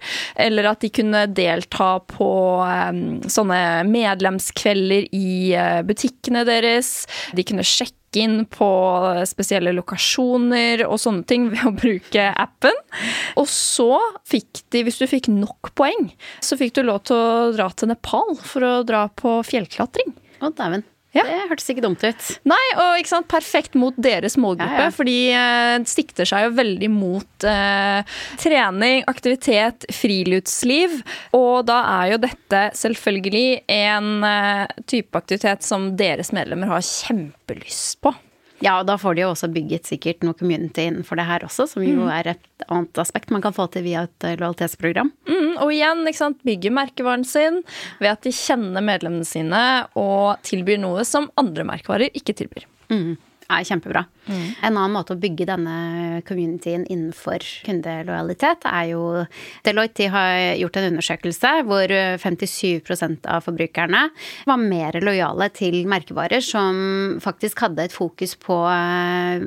eller 0.47 0.71
at 0.71 0.83
de 0.85 0.93
kunne 0.95 1.25
delta 1.37 1.91
på 2.11 2.31
eh, 2.67 3.03
sånne 3.33 3.61
medlemskvelder 3.91 5.09
i 5.17 5.37
eh, 5.57 5.81
butikkene 5.87 6.45
deres. 6.49 6.93
De 7.37 7.47
kunne 7.47 7.67
sjekke 7.77 8.23
inn 8.23 8.39
på 8.49 8.69
spesielle 9.29 9.75
lokasjoner 9.77 10.87
og 10.87 10.97
sånne 11.03 11.27
ting 11.29 11.51
ved 11.53 11.67
å 11.69 11.75
bruke 11.77 12.27
appen. 12.33 12.81
Og 13.37 13.49
så 13.53 13.91
fikk 14.29 14.65
de, 14.73 14.87
hvis 14.87 15.01
du 15.03 15.07
fikk 15.11 15.31
nok 15.33 15.75
poeng, 15.77 16.11
så 16.41 16.59
fikk 16.59 16.79
du 16.79 16.85
lov 16.87 17.05
til 17.09 17.21
å 17.21 17.55
dra 17.57 17.69
til 17.77 17.93
Nepal 17.93 18.37
for 18.41 18.65
å 18.65 18.75
dra 18.89 19.07
på 19.13 19.39
fjellklatring. 19.47 20.15
Å, 20.41 20.53
dæven. 20.57 20.87
Ja. 21.17 21.25
Det 21.27 21.39
hørtes 21.51 21.71
ikke 21.73 21.85
dumt 21.85 22.05
ut. 22.05 22.29
Nei, 22.49 22.63
og 22.77 23.01
ikke 23.01 23.13
sant, 23.13 23.29
perfekt 23.31 23.77
mot 23.79 23.97
deres 24.01 24.37
målgruppe. 24.41 24.77
Ja, 24.77 24.89
ja. 24.89 24.95
Fordi 24.95 25.17
eh, 25.33 25.73
det 25.83 25.93
sikter 25.93 26.29
seg 26.29 26.47
jo 26.47 26.55
veldig 26.59 26.91
mot 26.93 27.49
eh, 27.49 28.19
trening, 28.43 29.05
aktivitet, 29.11 29.89
friluftsliv. 29.97 31.01
Og 31.37 31.67
da 31.69 31.81
er 32.03 32.15
jo 32.15 32.21
dette 32.27 32.63
selvfølgelig 32.79 33.47
en 33.73 34.13
eh, 34.27 34.79
type 34.89 35.19
aktivitet 35.19 35.67
som 35.67 35.93
deres 35.99 36.33
medlemmer 36.37 36.77
har 36.77 36.85
kjempelyst 36.87 38.01
på. 38.05 38.15
Ja, 38.65 38.79
og 38.81 38.87
da 38.89 38.97
får 39.01 39.17
de 39.17 39.25
jo 39.25 39.33
også 39.35 39.51
bygget 39.53 39.89
sikkert 39.89 40.25
noe 40.25 40.37
community 40.37 40.87
innenfor 40.89 41.19
det 41.21 41.27
her 41.29 41.45
også, 41.45 41.67
som 41.69 41.85
jo 41.85 42.07
er 42.13 42.33
et 42.33 42.67
annet 42.73 43.01
aspekt 43.03 43.33
man 43.35 43.45
kan 43.45 43.55
få 43.57 43.69
til 43.73 43.85
via 43.85 44.07
et 44.07 44.27
eh, 44.27 44.39
lojalitetsprogram. 44.41 45.13
Mm, 45.29 45.53
og 45.61 45.73
igjen, 45.75 46.05
ikke 46.09 46.23
sant, 46.23 46.43
bygge 46.47 46.73
merkevaren 46.73 47.27
sin 47.29 47.61
ved 48.01 48.13
at 48.15 48.25
de 48.25 48.33
kjenner 48.33 48.85
medlemmene 48.85 49.29
sine 49.29 49.63
og 49.99 50.41
tilbyr 50.47 50.81
noe 50.81 51.05
som 51.09 51.29
andre 51.41 51.67
merkevarer 51.69 52.17
ikke 52.17 52.37
tilbyr. 52.41 52.69
Mm 52.93 53.17
er 53.53 53.67
kjempebra. 53.67 54.05
Mm. 54.27 54.47
En 54.67 54.73
annen 54.73 54.95
måte 54.97 55.15
å 55.15 55.21
bygge 55.21 55.47
denne 55.49 55.77
communityen 56.27 56.87
innenfor 56.91 57.45
kundelojalitet 57.67 58.67
er 58.67 58.89
jo 58.91 59.03
Deloitte 59.67 60.09
har 60.11 60.57
gjort 60.59 60.79
en 60.81 60.89
undersøkelse 60.91 61.53
hvor 61.69 61.93
57% 62.23 63.29
av 63.31 63.45
forbrukerne 63.47 64.03
var 64.49 64.63
mer 64.63 64.99
lojale 65.05 65.49
til 65.55 65.83
merkevarer 65.91 66.43
som 66.45 67.21
faktisk 67.23 67.63
hadde 67.67 67.87
et 67.87 67.95
fokus 67.95 68.35
på 68.41 68.59
eh, 68.71 69.47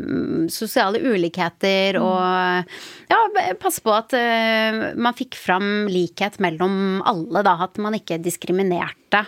sosiale 0.53 1.01
ulikheter 1.03 1.99
mm. 1.99 2.05
og 2.05 3.11
ja, 3.11 3.19
passe 3.59 3.83
på 3.83 3.93
at 3.95 4.15
eh, 4.17 4.95
man 4.99 5.17
fikk 5.17 5.37
fram 5.39 5.89
likhet 5.89 6.39
mellom 6.43 7.03
alle, 7.07 7.43
da. 7.45 7.57
At 7.65 7.79
man 7.81 7.97
ikke 7.97 8.19
diskriminerte. 8.21 9.23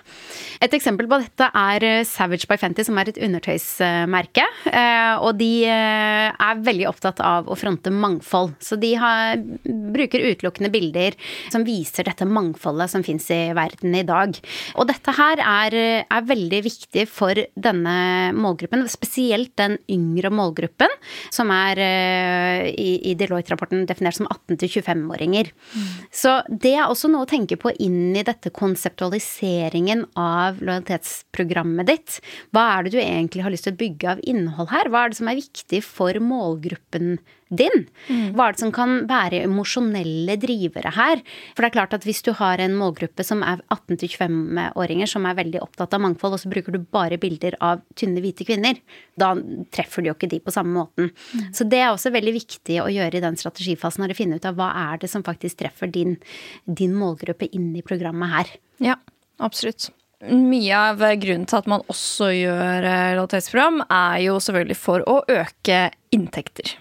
Et 0.62 0.74
eksempel 0.78 1.10
på 1.10 1.20
dette 1.24 1.48
er 1.58 1.86
Savage 2.08 2.48
by 2.50 2.58
Fenty, 2.62 2.86
som 2.86 3.00
er 3.02 3.12
et 3.12 3.22
undertøysmerke. 3.22 4.46
Eh, 4.70 5.16
og 5.22 5.38
de 5.40 5.66
eh, 5.66 6.30
er 6.30 6.62
veldig 6.66 6.88
opptatt 6.90 7.22
av 7.26 7.50
å 7.50 7.58
fronte 7.58 7.92
mangfold. 7.94 8.54
Så 8.62 8.78
de 8.82 8.94
har, 9.00 9.42
bruker 9.66 10.24
utelukkende 10.32 10.72
bilder 10.74 11.18
som 11.54 11.66
viser 11.68 12.08
dette 12.08 12.28
mangfoldet 12.28 12.92
som 12.92 13.06
fins 13.06 13.28
i 13.34 13.40
verden 13.58 13.96
i 13.98 14.06
dag. 14.08 14.38
Og 14.78 14.90
dette 14.90 15.16
her 15.18 15.42
er, 15.42 15.78
er 16.04 16.30
veldig 16.30 16.62
viktig 16.68 17.08
for 17.10 17.38
denne 17.56 17.96
målgruppen, 18.38 18.86
spesielt 18.92 19.54
den 19.60 19.78
yngre 19.92 20.32
målgruppen, 20.34 20.94
som 21.34 21.52
er 21.56 21.82
eh, 21.82 22.68
i, 22.72 22.92
i 23.12 23.16
Deloitte-rapporten 23.20 23.86
definert 23.90 24.20
som 24.20 24.30
18-25-åringer. 24.30 25.52
Mm. 25.74 25.90
Så 26.14 26.38
det 26.50 26.76
er 26.78 26.88
også 26.88 27.12
noe 27.12 27.26
å 27.26 27.32
tenke 27.32 27.58
på 27.60 27.74
inn 27.84 28.16
i 28.18 28.26
dette 28.28 28.54
konseptualiseringen 28.54 30.06
av 30.20 30.62
lojalitetsprogrammet 30.62 31.90
ditt. 31.90 32.20
Hva 32.54 32.68
er 32.76 32.86
det 32.86 32.96
du 32.96 33.00
egentlig 33.02 33.46
har 33.46 33.54
lyst 33.54 33.68
til 33.68 33.76
å 33.76 33.82
bygge 33.82 34.16
av 34.16 34.24
innhold? 34.28 34.51
Innhold 34.52 34.72
her? 34.72 34.90
Hva 34.92 35.06
er 35.06 35.12
det 35.12 35.20
som 35.20 35.30
er 35.32 35.40
viktig 35.40 35.80
for 35.86 36.18
målgruppen 36.20 37.20
din? 37.52 37.86
Mm. 38.08 38.34
Hva 38.36 38.48
er 38.48 38.56
det 38.56 38.62
som 38.62 38.72
kan 38.76 39.08
være 39.10 39.44
emosjonelle 39.46 40.38
drivere 40.40 40.92
her? 40.96 41.22
For 41.56 41.64
det 41.64 41.70
er 41.70 41.76
klart 41.76 41.96
at 41.96 42.06
hvis 42.08 42.22
du 42.24 42.32
har 42.38 42.60
en 42.60 42.76
målgruppe 42.80 43.24
som 43.24 43.44
er 43.44 43.64
18-25-åringer 43.72 45.10
som 45.10 45.26
er 45.28 45.38
veldig 45.40 45.62
opptatt 45.64 45.96
av 45.96 46.04
mangfold, 46.04 46.36
og 46.36 46.44
så 46.44 46.52
bruker 46.52 46.76
du 46.76 46.84
bare 46.84 47.20
bilder 47.22 47.58
av 47.64 47.84
tynne, 47.96 48.22
hvite 48.24 48.48
kvinner, 48.48 48.80
da 49.20 49.34
treffer 49.74 50.04
du 50.04 50.12
jo 50.12 50.18
ikke 50.18 50.32
de 50.32 50.42
på 50.44 50.54
samme 50.56 50.76
måten. 50.76 51.12
Mm. 51.12 51.48
Så 51.56 51.68
det 51.68 51.82
er 51.82 51.92
også 51.92 52.14
veldig 52.14 52.36
viktig 52.40 52.82
å 52.84 52.90
gjøre 52.92 53.20
i 53.20 53.24
den 53.24 53.40
strategifasen, 53.40 54.06
å 54.08 54.18
finne 54.18 54.40
ut 54.40 54.48
av 54.48 54.60
hva 54.60 54.72
er 54.92 55.02
det 55.02 55.12
som 55.12 55.26
faktisk 55.26 55.62
treffer 55.64 55.92
din, 55.92 56.18
din 56.66 56.96
målgruppe 56.98 57.50
inn 57.56 57.72
i 57.78 57.86
programmet 57.86 58.36
her. 58.36 58.56
Ja, 58.82 59.00
absolutt. 59.40 59.92
Mye 60.22 60.78
av 60.78 61.02
grunnen 61.22 61.48
til 61.50 61.58
at 61.58 61.70
man 61.72 61.82
også 61.90 62.30
gjør 62.36 62.86
eh, 62.86 63.14
lojalitetsprogram, 63.18 63.82
er 63.90 64.20
jo 64.28 64.38
selvfølgelig 64.44 64.78
for 64.78 65.06
å 65.10 65.22
øke 65.26 65.84
inntekter. 66.14 66.76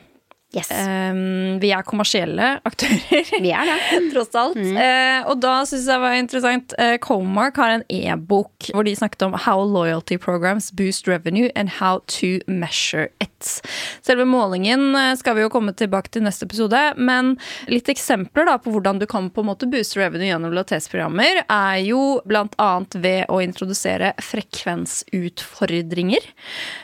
Yes. 0.50 0.66
Um, 0.74 1.60
vi 1.62 1.68
er 1.70 1.84
kommersielle 1.86 2.56
aktører, 2.66 3.28
Vi 3.38 3.52
er 3.54 3.68
det. 3.68 3.78
tross 4.14 4.34
alt. 4.34 4.56
Mm. 4.58 4.74
Uh, 4.74 5.28
og 5.30 5.38
da 5.44 5.52
syns 5.68 5.86
jeg 5.86 6.02
var 6.02 6.16
interessant 6.18 6.74
uh, 6.74 6.96
Comark 7.02 7.60
har 7.60 7.70
en 7.76 7.84
e-bok 7.86 8.70
hvor 8.74 8.82
de 8.86 8.96
snakket 8.98 9.22
om 9.28 9.36
how 9.46 9.62
loyalty 9.62 10.18
programs 10.18 10.72
boost 10.74 11.06
revenue 11.06 11.50
and 11.54 11.70
how 11.78 12.00
to 12.10 12.40
measure 12.50 13.08
it. 13.22 13.62
Selve 14.02 14.26
målingen 14.26 14.96
skal 15.16 15.36
vi 15.38 15.42
jo 15.44 15.50
komme 15.52 15.72
tilbake 15.76 16.10
til 16.12 16.22
neste 16.26 16.44
episode, 16.48 16.80
men 16.98 17.38
litt 17.70 17.88
eksempler 17.92 18.44
da 18.48 18.58
på 18.60 18.70
hvordan 18.74 18.98
du 19.00 19.06
kan 19.10 19.30
på 19.30 19.40
en 19.44 19.50
måte 19.52 19.70
booste 19.70 20.00
revenue 20.00 20.28
gjennom 20.28 20.50
lojalitetsprogrammer, 20.52 21.44
er 21.46 21.76
jo 21.86 22.20
bl.a. 22.28 22.70
ved 23.00 23.30
å 23.30 23.40
introdusere 23.44 24.12
frekvensutfordringer. 24.24 26.20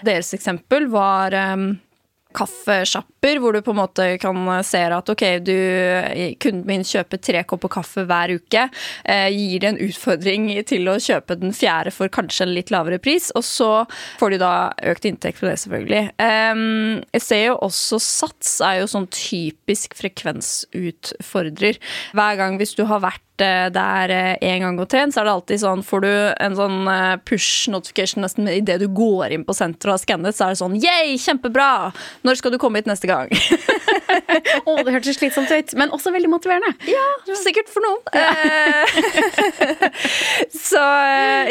Deres 0.06 0.32
eksempel 0.38 0.88
var 0.92 1.34
um, 1.56 1.76
kaffesjapper, 3.26 3.40
hvor 3.40 3.52
du 3.52 3.62
på 3.62 3.72
en 3.72 3.80
måte 3.80 4.18
kan 4.18 4.64
se 4.64 4.82
at 4.86 5.08
ok, 5.08 5.24
du, 5.42 5.56
kunden 6.38 6.66
min 6.66 6.84
kjøper 6.84 7.18
tre 7.18 7.42
kopper 7.44 7.68
kaffe 7.68 8.04
hver 8.06 8.36
uke. 8.36 8.68
Eh, 9.04 9.28
gir 9.30 9.60
det 9.60 9.68
en 9.68 9.80
utfordring 9.80 10.64
til 10.66 10.88
å 10.88 10.98
kjøpe 10.98 11.38
den 11.38 11.52
fjerde 11.52 11.92
for 11.92 12.08
kanskje 12.08 12.46
en 12.46 12.54
litt 12.54 12.70
lavere 12.70 12.98
pris, 12.98 13.30
og 13.34 13.44
så 13.44 13.86
får 14.20 14.30
du 14.30 14.38
da 14.38 14.72
økt 14.82 15.06
inntekt 15.06 15.38
for 15.40 15.50
det, 15.50 15.58
selvfølgelig. 15.60 16.12
Eh, 16.18 16.54
jeg 17.12 17.22
ser 17.22 17.44
jo 17.50 17.58
også 17.66 18.00
Sats 18.06 18.60
er 18.64 18.80
jo 18.80 18.88
sånn 18.90 19.08
typisk 19.10 19.96
frekvensutfordrer. 19.98 21.80
Hver 22.16 22.36
gang 22.38 22.58
hvis 22.60 22.76
du 22.76 22.84
har 22.86 23.02
vært 23.04 23.26
Eh, 23.36 23.68
der 23.68 24.08
en 24.08 24.36
eh, 24.40 24.60
gang 24.62 24.78
og 24.80 24.88
trent, 24.88 25.12
så 25.12 25.20
er 25.20 25.26
det 25.28 25.32
alltid 25.34 25.60
sånn 25.60 25.82
Får 25.84 26.00
du 26.06 26.08
en 26.40 26.54
sånn 26.56 26.86
eh, 26.88 27.18
push 27.28 27.66
notification 27.68 28.24
nesten 28.24 28.48
idet 28.48 28.78
du 28.80 28.86
går 28.88 29.34
inn 29.36 29.44
på 29.44 29.52
senteret 29.56 29.90
og 29.90 29.96
har 29.98 30.00
skannet, 30.00 30.36
så 30.36 30.46
er 30.46 30.54
det 30.54 30.60
sånn 30.62 30.78
Yay, 30.80 31.18
kjempebra! 31.20 31.90
Når 32.24 32.40
skal 32.40 32.54
du 32.54 32.58
komme 32.62 32.80
hit 32.80 32.88
neste 32.88 33.10
gang? 33.10 33.15
Å, 34.66 34.72
oh, 34.72 34.80
det 34.84 34.92
hørtes 34.94 35.18
slitsomt 35.18 35.50
ut, 35.50 35.72
men 35.78 35.92
også 35.94 36.12
veldig 36.14 36.30
motiverende. 36.30 36.72
Ja, 36.90 37.04
sikkert 37.40 37.70
for 37.72 37.84
noen. 37.84 38.02
så, 40.68 40.82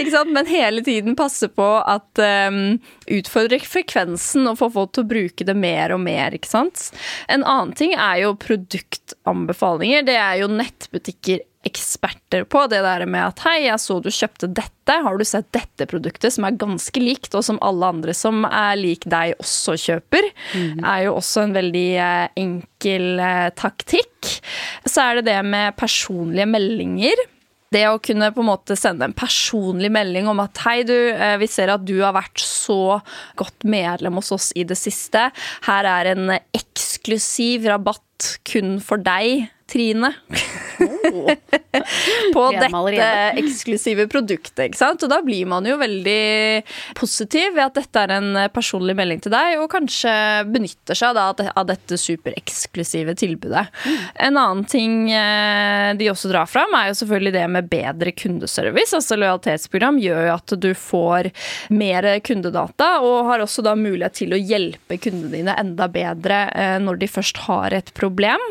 ikke 0.02 0.14
sant, 0.14 0.34
men 0.36 0.50
hele 0.50 0.84
tiden 0.86 1.18
passe 1.18 1.50
på 1.52 1.68
at 1.82 2.22
um, 2.22 2.78
utfordre 3.18 3.60
frekvensen 3.66 4.48
og 4.52 4.60
få 4.62 4.70
folk 4.76 4.96
til 4.96 5.06
å 5.06 5.10
bruke 5.10 5.48
det 5.48 5.58
mer 5.58 5.96
og 5.96 6.04
mer, 6.06 6.36
ikke 6.38 6.52
sant. 6.52 6.90
En 7.32 7.44
annen 7.44 7.74
ting 7.78 7.96
er 7.96 8.24
jo 8.26 8.36
produktanbefalinger. 8.42 10.06
Det 10.08 10.18
er 10.20 10.42
jo 10.44 10.52
nettbutikker 10.52 11.44
eksperter 11.66 12.46
på. 12.48 12.66
Det 12.70 12.82
der 12.86 13.06
med 13.06 13.32
at 13.32 13.42
'hei, 13.46 13.66
jeg 13.66 13.80
så 13.82 14.00
du 14.02 14.10
kjøpte 14.10 14.48
dette, 14.54 14.96
har 15.04 15.18
du 15.18 15.26
sett 15.26 15.52
dette 15.52 15.88
produktet?' 15.90 16.34
Som 16.34 16.46
er 16.46 16.60
ganske 16.62 17.00
likt, 17.02 17.34
og 17.36 17.44
som 17.44 17.60
alle 17.62 17.86
andre 17.86 18.14
som 18.14 18.46
er 18.46 18.76
lik 18.78 19.06
deg, 19.06 19.36
også 19.40 19.78
kjøper. 19.78 20.30
Mm. 20.54 20.84
Er 20.84 21.06
jo 21.06 21.16
også 21.16 21.44
en 21.44 21.56
veldig 21.56 21.90
eh, 21.98 22.28
enkel 22.38 23.20
eh, 23.20 23.50
taktikk. 23.56 24.42
Så 24.86 25.02
er 25.02 25.16
det 25.16 25.26
det 25.32 25.40
med 25.46 25.76
personlige 25.76 26.46
meldinger. 26.50 27.16
Det 27.74 27.84
å 27.90 28.00
kunne 28.00 28.30
på 28.32 28.44
en 28.44 28.48
måte 28.48 28.78
sende 28.78 29.08
en 29.08 29.16
personlig 29.18 29.90
melding 29.92 30.30
om 30.32 30.40
at 30.44 30.62
hei, 30.64 30.84
du, 30.88 30.94
eh, 30.94 31.36
vi 31.42 31.48
ser 31.48 31.74
at 31.74 31.84
du 31.84 31.98
har 32.04 32.14
vært 32.16 32.40
så 32.40 33.02
godt 33.36 33.66
medlem 33.68 34.22
hos 34.22 34.32
oss 34.32 34.52
i 34.56 34.64
det 34.64 34.78
siste. 34.80 35.32
Her 35.66 35.90
er 35.90 36.14
en 36.14 36.38
eksklusiv 36.56 37.66
rabatt 37.68 38.38
kun 38.48 38.78
for 38.80 39.02
deg 39.02 39.50
Trine. 39.72 40.14
Oh. 40.80 41.32
på 42.34 42.44
dette 42.52 43.08
eksklusive 43.40 44.08
produktet. 44.12 44.68
ikke 44.68 44.80
sant? 44.80 45.04
Og 45.04 45.12
da 45.12 45.22
blir 45.26 45.48
man 45.50 45.66
jo 45.68 45.78
veldig 45.80 46.64
positiv 46.98 47.56
ved 47.56 47.64
at 47.66 47.80
dette 47.80 48.04
er 48.04 48.14
en 48.18 48.40
personlig 48.54 48.96
melding 48.98 49.24
til 49.24 49.34
deg, 49.34 49.58
og 49.62 49.70
kanskje 49.72 50.14
benytter 50.52 50.98
seg 50.98 51.16
da 51.18 51.28
av 51.32 51.68
dette 51.70 51.98
supereksklusive 52.00 53.16
tilbudet. 53.20 53.66
Mm. 53.86 53.98
En 54.28 54.40
annen 54.42 54.66
ting 54.70 54.98
eh, 55.14 55.92
de 55.98 56.12
også 56.12 56.32
drar 56.32 56.50
fram, 56.50 56.76
er 56.78 56.92
jo 56.92 57.00
selvfølgelig 57.02 57.36
det 57.36 57.46
med 57.56 57.72
bedre 57.72 58.14
kundeservice. 58.16 58.94
Altså 58.98 59.18
Lojalitetsprogram 59.20 60.00
gjør 60.04 60.30
jo 60.30 60.36
at 60.36 60.56
du 60.62 60.70
får 60.78 61.32
mer 61.74 62.10
kundedata, 62.26 62.92
og 63.06 63.32
har 63.32 63.44
også 63.44 63.66
da 63.66 63.76
mulighet 63.80 64.20
til 64.22 64.36
å 64.36 64.42
hjelpe 64.42 65.00
kundene 65.02 65.34
dine 65.36 65.58
enda 65.60 65.90
bedre 65.92 66.46
eh, 66.54 66.78
når 66.84 67.02
de 67.02 67.12
først 67.12 67.44
har 67.48 67.76
et 67.76 67.92
problem. 67.98 68.42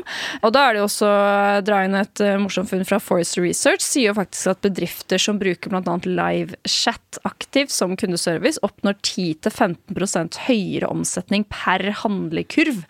Og 0.43 0.55
da 0.55 0.67
er 0.67 0.75
det 0.75 0.83
jo 0.83 0.89
også 0.89 1.04
også 1.05 1.65
dra 1.67 1.81
inn 1.87 1.97
et 1.99 2.23
uh, 2.25 2.35
morsomt 2.41 2.71
funn 2.71 2.85
fra 2.89 2.99
Forest 3.03 3.39
Research. 3.41 3.85
Sier 3.85 4.11
jo 4.11 4.17
faktisk 4.19 4.53
at 4.53 4.63
bedrifter 4.65 5.21
som 5.23 5.39
bruker 5.41 5.73
bl.a. 5.73 5.97
livechat 6.05 7.21
aktivt 7.29 7.75
som 7.75 7.97
kundeservice, 8.01 8.63
oppnår 8.67 8.99
10-15% 9.03 10.41
høyere 10.49 10.91
omsetning 10.91 11.47
per 11.53 11.87
handlekurv 12.03 12.85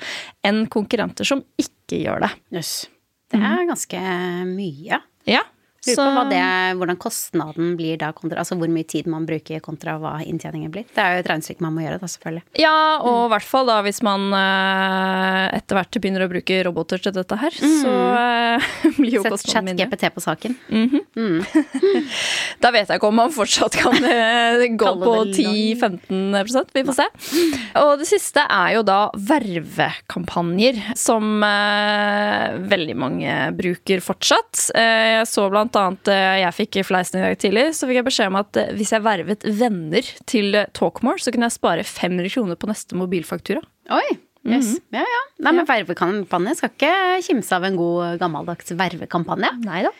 enn 0.46 0.64
konkurrenter 0.72 1.28
som 1.28 1.44
ikke 1.60 2.04
gjør 2.04 2.26
det. 2.26 2.32
Yes. 2.54 2.74
Det 3.32 3.40
er 3.42 3.66
ganske 3.68 4.00
mye. 4.48 5.00
Ja. 5.28 5.42
Lurer 5.84 6.16
på 6.16 6.24
det, 6.30 6.44
hvordan 6.78 6.98
kostnaden 7.00 7.74
blir 7.78 7.98
da, 8.00 8.10
kontra, 8.16 8.40
altså 8.42 8.56
hvor 8.58 8.70
mye 8.72 8.86
tid 8.88 9.08
man 9.10 9.26
bruker 9.28 9.60
kontra 9.64 9.96
hva 10.00 10.16
inntjeningen 10.24 10.72
blir. 10.72 10.86
Det 10.94 11.02
er 11.02 11.16
jo 11.16 11.24
et 11.24 11.30
regnestykke 11.30 11.64
man 11.64 11.74
må 11.76 11.84
gjøre, 11.84 11.98
da, 12.00 12.10
selvfølgelig. 12.10 12.44
Ja, 12.60 12.76
og 13.00 13.10
i 13.10 13.24
mm. 13.24 13.32
hvert 13.34 13.48
fall 13.50 13.70
da 13.70 13.78
hvis 13.84 14.00
man 14.06 14.26
uh, 14.32 15.44
etter 15.54 15.78
hvert 15.78 15.98
begynner 16.00 16.24
å 16.24 16.30
bruke 16.32 16.60
roboter 16.66 17.02
til 17.04 17.14
dette 17.16 17.38
her, 17.40 17.58
mm. 17.60 17.74
så 17.82 17.92
uh, 17.92 18.68
blir 18.98 19.18
jo 19.18 19.24
Sett 19.26 19.36
kostnaden 19.36 19.70
mindre. 19.70 19.88
Sett 19.90 20.00
ChatGPT 20.00 20.14
på 20.14 20.24
saken. 20.24 20.56
Mm 20.68 20.88
-hmm. 20.90 21.02
mm. 21.20 22.08
da 22.60 22.70
vet 22.70 22.88
jeg 22.88 23.00
ikke 23.00 23.10
om 23.10 23.20
man 23.20 23.32
fortsatt 23.32 23.76
kan 23.76 23.92
uh, 23.92 24.64
gå 24.76 24.94
på 25.04 25.14
10-15% 25.34 26.74
Vi 26.74 26.84
får 26.84 26.98
se. 27.00 27.08
Og 27.82 27.98
det 27.98 28.08
siste 28.08 28.40
er 28.40 28.74
jo 28.74 28.82
da 28.82 29.10
vervekampanjer, 29.14 30.80
som 30.96 31.40
veldig 32.70 32.96
mange 32.96 33.34
bruker 33.56 34.00
fortsatt. 34.00 34.70
jeg 34.74 35.26
så 35.26 35.48
blant 35.50 35.73
blant 35.74 36.08
annet 36.08 36.12
eh, 36.12 36.40
jeg 36.42 36.56
fikk 36.58 36.80
fleisen 36.86 37.20
i 37.20 37.24
dag 37.24 37.38
tidlig, 37.40 37.64
så 37.76 37.88
fikk 37.88 38.00
jeg 38.00 38.08
beskjed 38.08 38.30
om 38.30 38.38
at 38.40 38.60
eh, 38.60 38.72
hvis 38.78 38.92
jeg 38.94 39.04
vervet 39.04 39.46
venner 39.60 40.12
til 40.30 40.58
Talkmore, 40.76 41.22
så 41.22 41.34
kunne 41.34 41.48
jeg 41.48 41.58
spare 41.58 41.86
500 41.86 42.30
kroner 42.34 42.58
på 42.60 42.70
neste 42.70 42.98
mobilfaktura. 42.98 43.62
Oi, 43.94 44.06
yes. 44.48 44.74
Ja, 44.94 45.02
ja. 45.02 45.20
Nei, 45.44 45.52
men 45.56 45.66
vervekampanje 45.68 46.54
skal 46.58 46.72
ikke 46.72 46.92
kimse 47.26 47.56
av 47.56 47.64
en 47.66 47.78
god 47.78 48.18
gammeldags 48.20 48.72
vervekampanje. 48.76 49.50
Neida. 49.64 49.92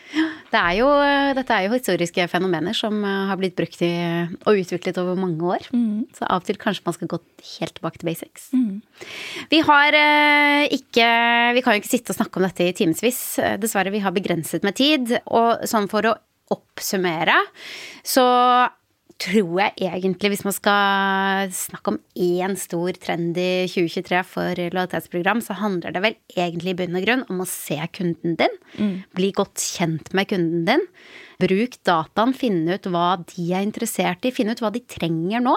Det 0.51 0.61
er 0.61 0.77
jo, 0.79 0.89
dette 1.37 1.55
er 1.55 1.65
jo 1.65 1.73
historiske 1.73 2.27
fenomener 2.31 2.77
som 2.77 3.01
eh, 3.03 3.23
har 3.31 3.39
blitt 3.41 3.57
brukt 3.57 3.81
i, 3.85 3.91
og 4.45 4.61
utviklet 4.61 5.01
over 5.01 5.19
mange 5.19 5.49
år. 5.57 5.67
Så 6.15 6.27
av 6.27 6.43
og 6.43 6.47
til 6.47 6.59
kanskje 6.61 6.85
man 6.85 6.97
skal 6.97 7.11
gå 7.15 7.19
helt 7.55 7.75
tilbake 7.79 8.01
til 8.01 8.11
basics. 8.11 8.47
Vi 9.51 9.63
har 9.65 9.99
eh, 9.99 10.69
ikke 10.77 11.09
Vi 11.55 11.65
kan 11.65 11.75
jo 11.75 11.81
ikke 11.83 11.91
sitte 11.91 12.13
og 12.13 12.19
snakke 12.19 12.39
om 12.39 12.47
dette 12.47 12.69
i 12.69 12.75
timevis. 12.77 13.19
Dessverre, 13.61 13.93
vi 13.93 14.03
har 14.05 14.15
begrenset 14.15 14.63
med 14.65 14.77
tid. 14.77 15.17
Og 15.25 15.67
sånn 15.69 15.89
for 15.91 16.07
å 16.07 16.15
oppsummere, 16.53 17.37
så 18.05 18.23
tror 19.21 19.59
jeg 19.61 19.73
egentlig, 19.79 20.31
hvis 20.33 20.43
man 20.45 20.55
skal 20.55 21.51
snakke 21.55 21.93
om 21.93 21.99
én 22.19 22.55
stor 22.59 22.97
trend 22.99 23.37
i 23.39 23.65
2023 23.71 24.21
for 24.27 24.59
lojalitetsprogram, 24.59 25.41
så 25.43 25.55
handler 25.59 25.95
det 25.95 26.01
vel 26.03 26.17
egentlig 26.35 26.73
i 26.73 26.77
bunn 26.81 26.99
og 26.99 27.05
grunn 27.05 27.23
om 27.31 27.43
å 27.43 27.47
se 27.49 27.77
kunden 27.95 28.35
din. 28.41 28.57
Bli 29.15 29.31
godt 29.35 29.63
kjent 29.63 30.11
med 30.17 30.29
kunden 30.31 30.65
din. 30.67 30.83
Bruk 31.41 31.79
dataen, 31.87 32.35
finne 32.35 32.75
ut 32.75 32.89
hva 32.91 33.15
de 33.23 33.47
er 33.55 33.65
interessert 33.65 34.27
i, 34.27 34.35
finne 34.35 34.55
ut 34.55 34.63
hva 34.63 34.73
de 34.75 34.83
trenger 34.83 35.43
nå. 35.43 35.55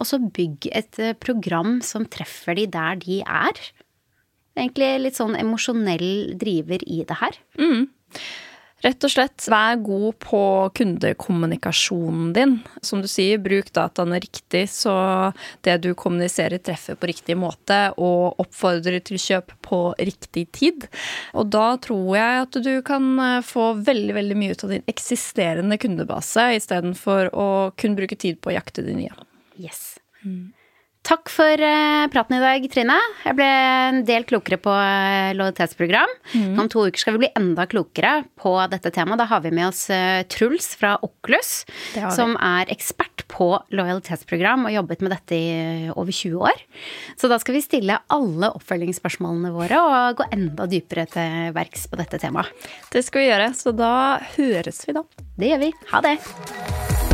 Og 0.00 0.08
så 0.08 0.18
bygg 0.18 0.68
et 0.74 0.98
eh, 0.98 1.16
program 1.16 1.78
som 1.84 2.06
treffer 2.10 2.58
de 2.58 2.66
der 2.66 2.98
de 3.02 3.20
er. 3.22 3.60
Egentlig 4.58 4.90
litt 5.02 5.18
sånn 5.18 5.36
emosjonell 5.38 6.34
driver 6.38 6.82
i 6.86 7.04
det 7.06 7.20
her. 7.20 7.38
Rett 8.84 9.04
og 9.06 9.12
slett, 9.14 9.46
vær 9.48 9.78
god 9.80 10.18
på 10.20 10.40
kundekommunikasjonen 10.76 12.32
din. 12.36 12.58
Som 12.84 13.00
du 13.00 13.08
sier, 13.08 13.40
bruk 13.40 13.70
dataene 13.72 14.18
riktig, 14.20 14.66
så 14.74 14.92
det 15.64 15.78
du 15.86 15.94
kommuniserer 15.96 16.60
treffer 16.60 16.98
på 17.00 17.08
riktig 17.08 17.38
måte, 17.40 17.78
og 17.96 18.42
oppfordrer 18.44 19.00
til 19.06 19.20
kjøp 19.20 19.54
på 19.64 19.80
riktig 19.96 20.46
tid. 20.52 20.84
Og 21.32 21.48
da 21.54 21.70
tror 21.80 22.10
jeg 22.18 22.42
at 22.42 22.60
du 22.66 22.74
kan 22.84 23.08
eh, 23.24 23.40
få 23.44 23.70
veldig, 23.86 24.18
veldig 24.20 24.36
mye 24.42 24.52
ut 24.52 24.66
av 24.66 24.76
din 24.76 24.84
eksisterende 24.92 25.80
kundebase, 25.80 26.50
istedenfor 26.58 27.32
å 27.32 27.48
kun 27.80 27.96
bruke 27.96 28.20
tid 28.20 28.42
på 28.44 28.52
å 28.52 28.58
jakte 28.58 28.84
de 28.84 28.98
nye. 29.00 29.16
Yes. 29.56 29.94
Takk 31.04 31.28
for 31.28 31.60
eh, 31.60 32.06
praten 32.08 32.38
i 32.38 32.40
dag, 32.40 32.64
Trine. 32.72 32.96
Jeg 33.26 33.36
ble 33.36 33.48
en 33.90 33.98
del 34.08 34.24
klokere 34.24 34.56
på 34.56 34.72
lojalitetsprogram. 34.72 36.08
lojalitetsprogram. 36.32 36.60
Om 36.62 36.70
to 36.72 36.86
uker 36.88 37.02
skal 37.02 37.16
vi 37.16 37.24
bli 37.26 37.30
enda 37.36 37.66
klokere 37.68 38.14
på 38.40 38.54
dette 38.72 38.88
temaet. 38.94 39.20
Da 39.20 39.26
har 39.28 39.42
vi 39.44 39.52
med 39.52 39.68
oss 39.68 39.90
eh, 39.92 40.22
Truls 40.32 40.70
fra 40.80 40.94
Oculus, 41.04 41.66
som 42.16 42.38
er 42.40 42.72
ekspert 42.72 43.26
på 43.28 43.50
lojalitetsprogram 43.74 44.64
og 44.64 44.72
jobbet 44.72 45.04
med 45.04 45.12
dette 45.12 45.36
i 45.36 45.48
eh, 45.52 45.92
over 45.92 46.14
20 46.14 46.40
år. 46.48 46.64
Så 47.20 47.28
da 47.28 47.36
skal 47.42 47.58
vi 47.58 47.64
stille 47.64 48.00
alle 48.08 48.52
oppfølgingsspørsmålene 48.56 49.52
våre 49.54 49.82
og 49.84 50.22
gå 50.22 50.30
enda 50.32 50.68
dypere 50.70 51.04
til 51.12 51.52
verks 51.56 51.84
på 51.90 52.00
dette 52.00 52.20
temaet. 52.22 52.48
Det 52.94 53.04
skal 53.04 53.24
vi 53.26 53.28
gjøre, 53.28 53.50
så 53.58 53.76
da 53.76 53.92
høres 54.38 54.86
vi 54.88 54.96
da. 54.96 55.04
Det 55.36 55.52
gjør 55.52 55.66
vi. 55.66 55.74
Ha 55.92 56.06
det. 56.08 57.13